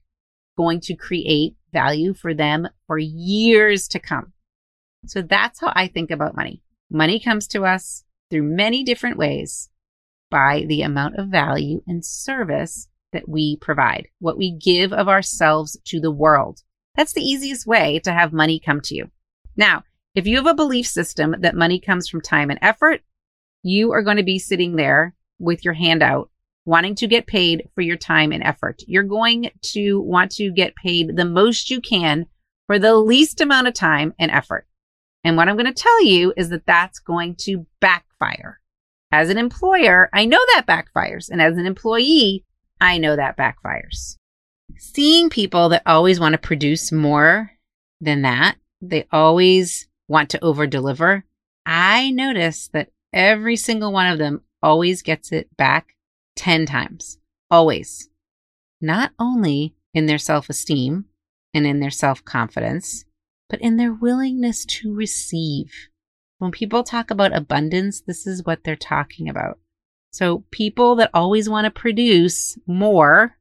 going 0.57 0.79
to 0.81 0.95
create 0.95 1.55
value 1.73 2.13
for 2.13 2.33
them 2.33 2.67
for 2.87 2.97
years 2.97 3.87
to 3.89 3.99
come. 3.99 4.33
So 5.05 5.21
that's 5.21 5.59
how 5.59 5.71
I 5.75 5.87
think 5.87 6.11
about 6.11 6.35
money. 6.35 6.61
Money 6.89 7.19
comes 7.19 7.47
to 7.49 7.65
us 7.65 8.03
through 8.29 8.43
many 8.43 8.83
different 8.83 9.17
ways 9.17 9.69
by 10.35 10.65
the 10.67 10.81
amount 10.81 11.15
of 11.15 11.29
value 11.29 11.81
and 11.87 12.03
service 12.03 12.89
that 13.13 13.29
we 13.29 13.55
provide, 13.61 14.09
what 14.19 14.37
we 14.37 14.51
give 14.51 14.91
of 14.91 15.07
ourselves 15.07 15.77
to 15.85 16.01
the 16.01 16.11
world. 16.11 16.59
That's 16.97 17.13
the 17.13 17.21
easiest 17.21 17.65
way 17.65 17.99
to 17.99 18.11
have 18.11 18.33
money 18.33 18.59
come 18.59 18.81
to 18.81 18.95
you. 18.95 19.09
Now, 19.55 19.85
if 20.13 20.27
you 20.27 20.35
have 20.35 20.45
a 20.45 20.53
belief 20.53 20.87
system 20.87 21.37
that 21.39 21.55
money 21.55 21.79
comes 21.79 22.09
from 22.09 22.19
time 22.19 22.49
and 22.49 22.59
effort, 22.61 22.99
you 23.63 23.93
are 23.93 24.03
going 24.03 24.17
to 24.17 24.23
be 24.23 24.37
sitting 24.37 24.75
there 24.75 25.15
with 25.39 25.63
your 25.63 25.73
hand 25.73 26.03
out, 26.03 26.29
wanting 26.65 26.95
to 26.95 27.07
get 27.07 27.27
paid 27.27 27.69
for 27.73 27.79
your 27.79 27.95
time 27.95 28.33
and 28.33 28.43
effort. 28.43 28.81
You're 28.87 29.03
going 29.03 29.51
to 29.73 30.01
want 30.01 30.31
to 30.31 30.51
get 30.51 30.75
paid 30.75 31.15
the 31.15 31.23
most 31.23 31.69
you 31.69 31.79
can 31.79 32.25
for 32.67 32.77
the 32.77 32.97
least 32.97 33.39
amount 33.39 33.69
of 33.69 33.73
time 33.73 34.13
and 34.19 34.31
effort. 34.31 34.67
And 35.23 35.37
what 35.37 35.47
I'm 35.47 35.55
going 35.55 35.73
to 35.73 35.83
tell 35.83 36.03
you 36.03 36.33
is 36.35 36.49
that 36.49 36.65
that's 36.65 36.99
going 36.99 37.35
to 37.43 37.65
backfire. 37.79 38.59
As 39.15 39.29
an 39.29 39.37
employer, 39.37 40.09
I 40.11 40.25
know 40.25 40.41
that 40.55 40.65
backfires. 40.67 41.29
And 41.29 41.41
as 41.41 41.55
an 41.55 41.65
employee, 41.65 42.43
I 42.81 42.97
know 42.97 43.15
that 43.15 43.37
backfires. 43.37 44.17
Seeing 44.75 45.29
people 45.29 45.69
that 45.69 45.83
always 45.85 46.19
want 46.19 46.33
to 46.33 46.37
produce 46.37 46.91
more 46.91 47.49
than 48.01 48.23
that, 48.23 48.57
they 48.81 49.07
always 49.13 49.87
want 50.09 50.31
to 50.31 50.43
over 50.43 50.67
deliver. 50.67 51.23
I 51.65 52.11
notice 52.11 52.67
that 52.73 52.89
every 53.13 53.55
single 53.55 53.93
one 53.93 54.11
of 54.11 54.17
them 54.17 54.41
always 54.61 55.01
gets 55.01 55.31
it 55.31 55.47
back 55.55 55.95
10 56.35 56.65
times. 56.65 57.17
Always. 57.49 58.09
Not 58.81 59.13
only 59.17 59.75
in 59.93 60.07
their 60.07 60.17
self 60.17 60.49
esteem 60.49 61.05
and 61.53 61.65
in 61.65 61.79
their 61.79 61.89
self 61.89 62.25
confidence, 62.25 63.05
but 63.49 63.61
in 63.61 63.77
their 63.77 63.93
willingness 63.93 64.65
to 64.65 64.93
receive. 64.93 65.71
When 66.39 66.51
people 66.51 66.83
talk 66.83 67.11
about 67.11 67.35
abundance, 67.35 68.01
this 68.01 68.27
is 68.27 68.45
what 68.45 68.63
they're 68.63 68.75
talking 68.75 69.29
about. 69.29 69.59
So 70.11 70.43
people 70.51 70.95
that 70.95 71.11
always 71.13 71.49
want 71.49 71.65
to 71.65 71.71
produce 71.71 72.57
more 72.65 73.37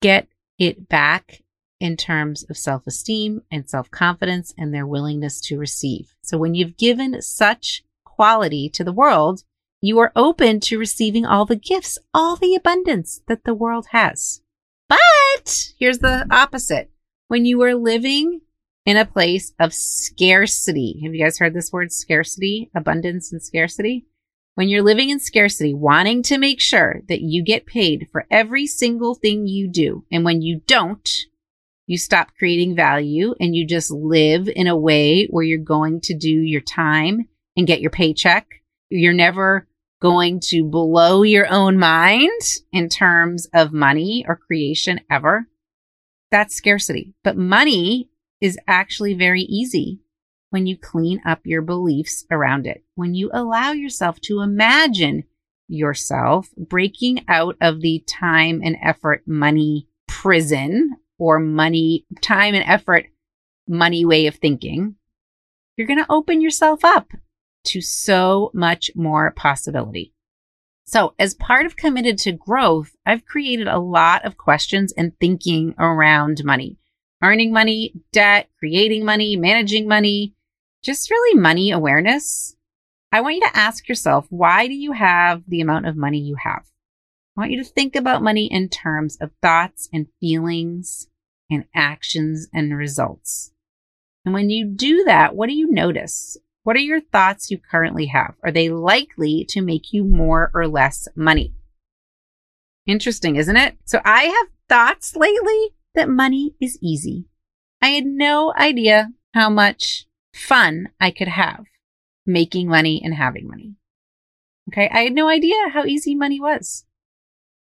get 0.00 0.28
it 0.58 0.88
back 0.88 1.42
in 1.80 1.96
terms 1.96 2.44
of 2.48 2.56
self 2.56 2.86
esteem 2.86 3.42
and 3.50 3.68
self 3.68 3.90
confidence 3.90 4.54
and 4.56 4.72
their 4.72 4.86
willingness 4.86 5.40
to 5.42 5.58
receive. 5.58 6.14
So 6.22 6.38
when 6.38 6.54
you've 6.54 6.76
given 6.76 7.20
such 7.22 7.84
quality 8.04 8.68
to 8.70 8.84
the 8.84 8.92
world, 8.92 9.44
you 9.80 9.98
are 9.98 10.12
open 10.16 10.60
to 10.60 10.78
receiving 10.78 11.26
all 11.26 11.44
the 11.44 11.56
gifts, 11.56 11.98
all 12.14 12.36
the 12.36 12.54
abundance 12.54 13.20
that 13.28 13.44
the 13.44 13.54
world 13.54 13.88
has. 13.90 14.40
But 14.88 15.72
here's 15.78 15.98
the 15.98 16.26
opposite. 16.30 16.90
When 17.28 17.44
you 17.44 17.60
are 17.62 17.74
living 17.74 18.40
in 18.86 18.96
a 18.96 19.04
place 19.04 19.52
of 19.58 19.74
scarcity, 19.74 21.00
have 21.02 21.12
you 21.12 21.22
guys 21.22 21.38
heard 21.38 21.52
this 21.52 21.72
word 21.72 21.92
scarcity, 21.92 22.70
abundance 22.74 23.32
and 23.32 23.42
scarcity? 23.42 24.06
When 24.54 24.68
you're 24.68 24.82
living 24.82 25.10
in 25.10 25.20
scarcity, 25.20 25.74
wanting 25.74 26.22
to 26.24 26.38
make 26.38 26.60
sure 26.60 27.02
that 27.08 27.20
you 27.20 27.44
get 27.44 27.66
paid 27.66 28.08
for 28.10 28.26
every 28.30 28.66
single 28.66 29.16
thing 29.16 29.46
you 29.46 29.68
do, 29.68 30.04
and 30.10 30.24
when 30.24 30.40
you 30.40 30.62
don't, 30.66 31.06
you 31.86 31.98
stop 31.98 32.28
creating 32.38 32.74
value 32.74 33.34
and 33.38 33.54
you 33.54 33.66
just 33.66 33.90
live 33.90 34.48
in 34.48 34.66
a 34.66 34.76
way 34.76 35.26
where 35.26 35.44
you're 35.44 35.58
going 35.58 36.00
to 36.02 36.16
do 36.16 36.30
your 36.30 36.60
time 36.60 37.28
and 37.56 37.66
get 37.66 37.80
your 37.80 37.90
paycheck. 37.90 38.46
You're 38.88 39.12
never 39.12 39.68
going 40.00 40.40
to 40.40 40.64
blow 40.64 41.22
your 41.22 41.48
own 41.50 41.78
mind 41.78 42.40
in 42.72 42.88
terms 42.88 43.48
of 43.52 43.72
money 43.72 44.24
or 44.28 44.36
creation 44.36 45.00
ever. 45.10 45.48
That's 46.30 46.54
scarcity. 46.54 47.14
But 47.22 47.36
money 47.36 48.10
is 48.40 48.58
actually 48.66 49.14
very 49.14 49.42
easy 49.42 50.00
when 50.50 50.66
you 50.66 50.76
clean 50.76 51.20
up 51.26 51.40
your 51.44 51.62
beliefs 51.62 52.24
around 52.30 52.66
it, 52.66 52.84
when 52.94 53.14
you 53.14 53.30
allow 53.32 53.72
yourself 53.72 54.20
to 54.20 54.40
imagine 54.40 55.24
yourself 55.68 56.48
breaking 56.56 57.24
out 57.28 57.56
of 57.60 57.80
the 57.80 58.02
time 58.06 58.60
and 58.62 58.76
effort 58.82 59.22
money 59.26 59.88
prison 60.06 60.96
or 61.18 61.38
money, 61.38 62.04
time 62.20 62.54
and 62.54 62.64
effort 62.68 63.06
money 63.68 64.04
way 64.04 64.26
of 64.26 64.36
thinking, 64.36 64.94
you're 65.76 65.86
going 65.86 66.02
to 66.02 66.12
open 66.12 66.40
yourself 66.40 66.84
up 66.84 67.08
to 67.64 67.80
so 67.80 68.50
much 68.54 68.90
more 68.94 69.32
possibility. 69.32 70.12
So, 70.86 71.14
as 71.18 71.34
part 71.34 71.66
of 71.66 71.76
Committed 71.76 72.16
to 72.18 72.32
Growth, 72.32 72.94
I've 73.04 73.26
created 73.26 73.66
a 73.66 73.80
lot 73.80 74.24
of 74.24 74.36
questions 74.36 74.92
and 74.96 75.18
thinking 75.18 75.74
around 75.78 76.44
money, 76.44 76.78
earning 77.22 77.52
money, 77.52 77.94
debt, 78.12 78.48
creating 78.58 79.04
money, 79.04 79.36
managing 79.36 79.88
money, 79.88 80.34
just 80.82 81.10
really 81.10 81.38
money 81.38 81.70
awareness. 81.70 82.56
I 83.12 83.20
want 83.20 83.36
you 83.36 83.40
to 83.42 83.56
ask 83.56 83.88
yourself, 83.88 84.26
why 84.30 84.66
do 84.66 84.74
you 84.74 84.92
have 84.92 85.42
the 85.48 85.60
amount 85.60 85.86
of 85.86 85.96
money 85.96 86.18
you 86.18 86.36
have? 86.42 86.64
I 87.36 87.40
want 87.40 87.50
you 87.50 87.62
to 87.62 87.70
think 87.70 87.96
about 87.96 88.22
money 88.22 88.46
in 88.46 88.68
terms 88.68 89.16
of 89.20 89.30
thoughts 89.42 89.88
and 89.92 90.06
feelings 90.20 91.08
and 91.50 91.64
actions 91.74 92.48
and 92.52 92.76
results. 92.76 93.52
And 94.24 94.34
when 94.34 94.50
you 94.50 94.66
do 94.66 95.04
that, 95.04 95.36
what 95.36 95.48
do 95.48 95.54
you 95.54 95.70
notice? 95.70 96.36
What 96.64 96.76
are 96.76 96.80
your 96.80 97.00
thoughts 97.00 97.50
you 97.50 97.58
currently 97.58 98.06
have? 98.06 98.34
Are 98.42 98.50
they 98.50 98.68
likely 98.68 99.44
to 99.50 99.60
make 99.60 99.92
you 99.92 100.02
more 100.02 100.50
or 100.52 100.66
less 100.66 101.06
money? 101.14 101.54
Interesting, 102.86 103.36
isn't 103.36 103.56
it? 103.56 103.76
So 103.84 104.00
I 104.04 104.24
have 104.24 104.48
thoughts 104.68 105.14
lately 105.14 105.75
that 105.96 106.08
money 106.08 106.54
is 106.60 106.78
easy. 106.80 107.26
I 107.82 107.88
had 107.88 108.06
no 108.06 108.54
idea 108.56 109.10
how 109.34 109.50
much 109.50 110.06
fun 110.32 110.88
I 111.00 111.10
could 111.10 111.28
have 111.28 111.64
making 112.26 112.68
money 112.68 113.00
and 113.04 113.14
having 113.14 113.46
money. 113.46 113.74
Okay. 114.68 114.88
I 114.92 115.00
had 115.00 115.12
no 115.12 115.28
idea 115.28 115.54
how 115.72 115.84
easy 115.84 116.14
money 116.14 116.40
was. 116.40 116.84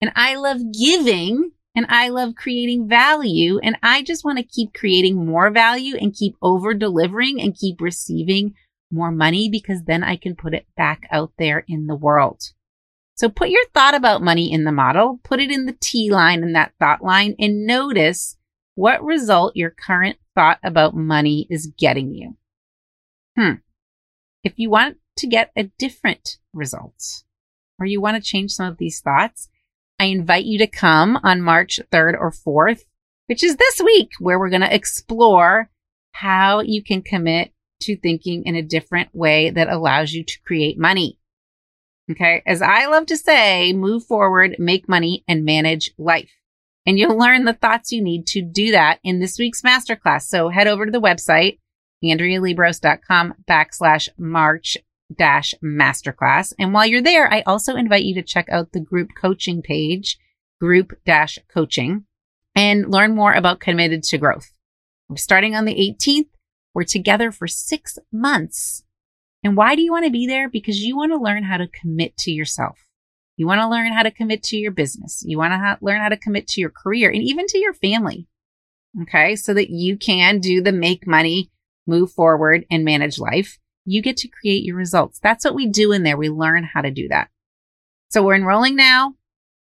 And 0.01 0.11
I 0.17 0.37
love 0.37 0.61
giving 0.73 1.53
and 1.75 1.87
I 1.89 2.09
love 2.09 2.35
creating 2.35 2.89
value. 2.89 3.59
And 3.63 3.77
I 3.83 4.03
just 4.03 4.25
want 4.25 4.39
to 4.39 4.45
keep 4.45 4.73
creating 4.73 5.27
more 5.27 5.51
value 5.51 5.97
and 5.97 6.15
keep 6.15 6.37
over 6.41 6.73
delivering 6.73 7.41
and 7.41 7.57
keep 7.57 7.81
receiving 7.81 8.55
more 8.91 9.11
money 9.11 9.49
because 9.51 9.83
then 9.85 10.03
I 10.03 10.17
can 10.17 10.37
put 10.37 10.55
it 10.55 10.67
back 10.77 11.03
out 11.11 11.33
there 11.39 11.65
in 11.69 11.87
the 11.87 11.97
world. 11.97 12.53
So 13.17 13.31
put 13.31 13.49
your 13.49 13.65
thought 13.73 13.95
about 13.95 14.23
money 14.23 14.53
in 14.53 14.65
the 14.65 14.73
model, 14.73 15.21
put 15.25 15.41
it 15.41 15.51
in 15.51 15.65
the 15.65 15.77
T 15.81 16.11
line 16.11 16.43
in 16.43 16.53
that 16.53 16.75
thought 16.79 17.03
line 17.03 17.35
and 17.39 17.67
notice 17.67 18.37
what 18.75 19.03
result 19.03 19.57
your 19.57 19.71
current 19.71 20.19
thought 20.35 20.59
about 20.63 20.95
money 20.95 21.47
is 21.49 21.73
getting 21.79 22.13
you. 22.13 22.37
Hmm. 23.37 23.55
If 24.45 24.53
you 24.57 24.69
want 24.69 24.99
to 25.17 25.27
get 25.27 25.51
a 25.57 25.65
different 25.79 26.37
result 26.53 27.25
or 27.79 27.87
you 27.87 28.03
want 28.03 28.23
to 28.23 28.29
change 28.29 28.53
some 28.53 28.67
of 28.67 28.77
these 28.77 29.01
thoughts, 29.01 29.49
I 29.99 30.05
invite 30.05 30.45
you 30.45 30.59
to 30.59 30.67
come 30.67 31.19
on 31.23 31.41
March 31.41 31.81
3rd 31.91 32.21
or 32.21 32.31
4th, 32.31 32.85
which 33.27 33.43
is 33.43 33.57
this 33.57 33.81
week, 33.83 34.11
where 34.21 34.39
we're 34.39 34.51
going 34.51 34.61
to 34.61 34.75
explore 34.75 35.71
how 36.13 36.61
you 36.61 36.83
can 36.83 37.01
commit 37.01 37.53
to 37.81 37.97
thinking 37.97 38.45
in 38.45 38.57
a 38.57 38.63
different 38.63 39.09
way 39.15 39.51
that 39.51 39.69
allows 39.69 40.13
you 40.13 40.23
to 40.23 40.41
create 40.45 40.79
money. 40.79 41.19
Okay. 42.11 42.43
As 42.47 42.63
I 42.63 42.87
love 42.87 43.07
to 43.07 43.17
say, 43.17 43.73
move 43.73 44.05
forward, 44.05 44.57
make 44.59 44.89
money 44.89 45.25
and 45.27 45.45
manage 45.45 45.93
life. 45.99 46.31
And 46.87 46.99
you'll 46.99 47.19
learn 47.19 47.45
the 47.45 47.53
thoughts 47.53 47.91
you 47.91 48.01
need 48.01 48.27
to 48.29 48.43
do 48.43 48.71
that 48.71 49.01
in 49.03 49.19
this 49.19 49.39
week's 49.39 49.63
masterclass. 49.63 50.23
So 50.23 50.49
head 50.49 50.69
over 50.69 50.87
to 50.87 50.93
the 50.93 51.01
website, 51.01 51.59
AndreaLiebross.com 52.05 53.35
backslash 53.49 54.09
March 54.17 54.77
dash 55.17 55.55
masterclass. 55.65 56.53
And 56.59 56.73
while 56.73 56.87
you're 56.87 57.03
there, 57.03 57.33
I 57.33 57.43
also 57.43 57.75
invite 57.75 58.05
you 58.05 58.15
to 58.15 58.23
check 58.23 58.49
out 58.51 58.73
the 58.73 58.81
group 58.81 59.11
coaching 59.21 59.63
page, 59.63 60.17
group 60.61 60.93
dash 61.05 61.39
coaching, 61.53 62.05
and 62.55 62.89
learn 62.89 63.17
more 63.17 63.33
about 63.33 63.61
committed 63.61 64.05
to 64.05 64.19
growth. 64.19 64.53
We're 65.09 65.17
starting 65.17 65.57
on 65.57 65.65
the 65.65 65.75
18th 65.75 66.29
we're 66.77 66.85
together 66.85 67.33
for 67.33 67.49
six 67.49 67.99
months. 68.13 68.85
And 69.47 69.57
why 69.57 69.77
do 69.77 69.83
you 69.83 69.93
want 69.93 70.05
to 70.05 70.11
be 70.11 70.27
there? 70.27 70.49
Because 70.49 70.81
you 70.81 70.97
want 70.97 71.13
to 71.13 71.19
learn 71.19 71.45
how 71.45 71.57
to 71.57 71.69
commit 71.69 72.17
to 72.19 72.33
yourself. 72.33 72.81
You 73.37 73.47
want 73.47 73.61
to 73.61 73.69
learn 73.69 73.93
how 73.93 74.03
to 74.03 74.11
commit 74.11 74.43
to 74.45 74.57
your 74.57 74.73
business. 74.73 75.23
You 75.25 75.39
want 75.39 75.53
to 75.53 75.59
ha- 75.59 75.79
learn 75.81 76.01
how 76.01 76.09
to 76.09 76.17
commit 76.17 76.49
to 76.49 76.61
your 76.61 76.71
career 76.71 77.11
and 77.11 77.23
even 77.23 77.47
to 77.47 77.59
your 77.59 77.73
family. 77.73 78.27
Okay. 79.03 79.37
So 79.37 79.55
that 79.55 79.71
you 79.71 79.97
can 79.97 80.41
do 80.41 80.61
the 80.61 80.73
make 80.73 81.07
money, 81.07 81.53
move 81.87 82.11
forward 82.11 82.67
and 82.73 82.85
manage 82.85 83.21
life. 83.21 83.57
You 83.85 84.03
get 84.03 84.17
to 84.17 84.29
create 84.29 84.65
your 84.65 84.75
results. 84.75 85.21
That's 85.23 85.45
what 85.45 85.55
we 85.55 85.69
do 85.69 85.93
in 85.93 86.03
there. 86.03 86.17
We 86.17 86.29
learn 86.29 86.65
how 86.65 86.81
to 86.81 86.91
do 86.91 87.07
that. 87.07 87.29
So 88.11 88.25
we're 88.25 88.35
enrolling 88.35 88.75
now 88.75 89.15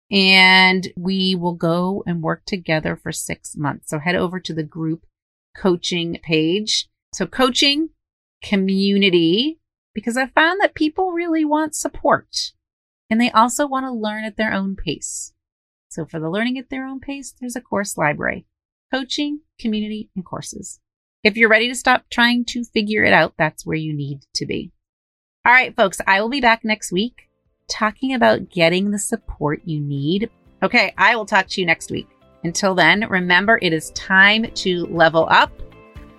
and 0.10 0.88
we 0.98 1.36
will 1.36 1.54
go 1.54 2.04
and 2.08 2.24
work 2.24 2.46
together 2.48 2.96
for 2.96 3.12
six 3.12 3.56
months. 3.56 3.92
So 3.92 4.00
head 4.00 4.16
over 4.16 4.40
to 4.40 4.56
the 4.56 4.64
group 4.64 5.06
coaching 5.56 6.18
page 6.24 6.88
so 7.14 7.26
coaching, 7.26 7.90
community, 8.44 9.60
because 9.98 10.16
I 10.16 10.28
found 10.28 10.62
that 10.62 10.76
people 10.76 11.12
really 11.12 11.44
want 11.44 11.74
support 11.74 12.52
and 13.10 13.20
they 13.20 13.32
also 13.32 13.66
want 13.66 13.88
to 13.88 13.92
learn 13.92 14.26
at 14.26 14.38
their 14.38 14.54
own 14.54 14.76
pace. 14.76 15.34
So 15.90 16.06
for 16.06 16.20
the 16.20 16.30
learning 16.30 16.60
at 16.60 16.70
their 16.70 16.86
own 16.86 17.00
pace, 17.00 17.34
there's 17.42 17.56
a 17.56 17.62
course 17.62 17.98
library, 17.98 18.46
coaching, 18.94 19.40
community, 19.60 20.12
and 20.16 20.24
courses. 20.24 20.80
If 21.24 21.36
you're 21.36 21.50
ready 21.50 21.68
to 21.68 21.74
stop 21.74 22.06
trying 22.12 22.46
to 22.46 22.64
figure 22.64 23.04
it 23.06 23.12
out, 23.12 23.34
that's 23.40 23.66
where 23.66 23.76
you 23.76 23.92
need 23.92 24.20
to 24.36 24.46
be. 24.46 24.72
All 25.44 25.52
right, 25.52 25.76
folks, 25.76 26.00
I 26.06 26.22
will 26.22 26.30
be 26.30 26.42
back 26.42 26.64
next 26.64 26.92
week 26.92 27.28
talking 27.68 28.14
about 28.14 28.52
getting 28.52 28.92
the 28.92 29.00
support 29.00 29.62
you 29.66 29.80
need. 29.80 30.30
Okay, 30.62 30.94
I 30.96 31.16
will 31.16 31.26
talk 31.26 31.48
to 31.48 31.60
you 31.60 31.66
next 31.66 31.90
week. 31.90 32.08
Until 32.44 32.76
then, 32.76 33.08
remember 33.10 33.58
it 33.64 33.74
is 33.74 33.90
time 33.96 34.46
to 34.52 34.86
level 34.86 35.28
up 35.32 35.52